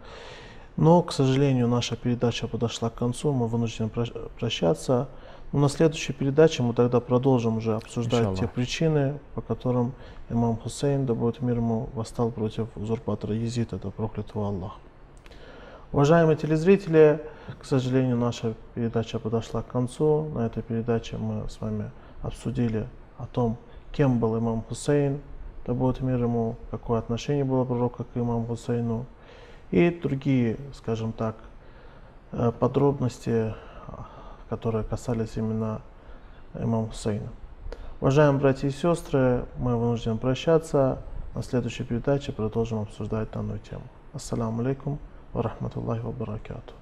Но, 0.76 1.02
к 1.02 1.12
сожалению, 1.12 1.68
наша 1.68 1.96
передача 1.96 2.46
подошла 2.48 2.90
к 2.90 2.94
концу, 2.94 3.32
мы 3.32 3.48
вынуждены 3.48 3.90
прощаться. 4.38 5.08
Но 5.52 5.58
на 5.58 5.68
следующей 5.68 6.12
передаче 6.12 6.62
мы 6.62 6.74
тогда 6.74 7.00
продолжим 7.00 7.56
уже 7.56 7.74
обсуждать 7.74 8.22
те 8.22 8.30
Иншаллах. 8.30 8.52
причины, 8.52 9.18
по 9.34 9.40
которым 9.40 9.94
имам 10.28 10.56
Хусейн, 10.56 11.06
да 11.06 11.14
будет 11.14 11.42
мир 11.42 11.56
ему, 11.56 11.88
восстал 11.92 12.30
против 12.30 12.68
узурпатора 12.76 13.34
Езида, 13.34 13.78
да 13.78 13.90
проклят 13.90 14.30
его 14.30 14.46
Аллах. 14.46 14.76
Уважаемые 15.92 16.36
телезрители, 16.36 17.20
к 17.58 17.64
сожалению, 17.64 18.16
наша 18.16 18.54
передача 18.76 19.18
подошла 19.18 19.62
к 19.62 19.66
концу. 19.66 20.30
На 20.32 20.46
этой 20.46 20.62
передаче 20.62 21.16
мы 21.16 21.48
с 21.48 21.60
вами 21.60 21.90
обсудили 22.22 22.86
о 23.18 23.26
том, 23.26 23.56
кем 23.90 24.20
был 24.20 24.38
имам 24.38 24.62
Хусейн, 24.62 25.20
да 25.66 25.74
будет 25.74 26.00
мир 26.00 26.22
ему, 26.22 26.54
какое 26.70 27.00
отношение 27.00 27.44
было 27.44 27.64
пророка 27.64 28.04
к 28.04 28.16
имаму 28.16 28.46
Хусейну 28.46 29.04
и 29.72 29.90
другие, 29.90 30.58
скажем 30.74 31.12
так, 31.12 31.34
э, 32.30 32.52
подробности, 32.56 33.52
которые 34.48 34.84
касались 34.84 35.32
именно 35.34 35.82
имама 36.54 36.86
Хусейна. 36.86 37.30
Уважаемые 38.00 38.40
братья 38.40 38.68
и 38.68 38.70
сестры, 38.70 39.44
мы 39.58 39.76
вынуждены 39.76 40.18
прощаться. 40.18 41.02
На 41.34 41.42
следующей 41.42 41.82
передаче 41.82 42.30
продолжим 42.30 42.78
обсуждать 42.78 43.32
данную 43.32 43.58
тему. 43.58 43.82
Ассаламу 44.14 44.62
алейкум 44.62 45.00
ва 45.34 45.42
рахматуллахи 45.42 46.02
ва 46.02 46.12
баракатух. 46.12 46.79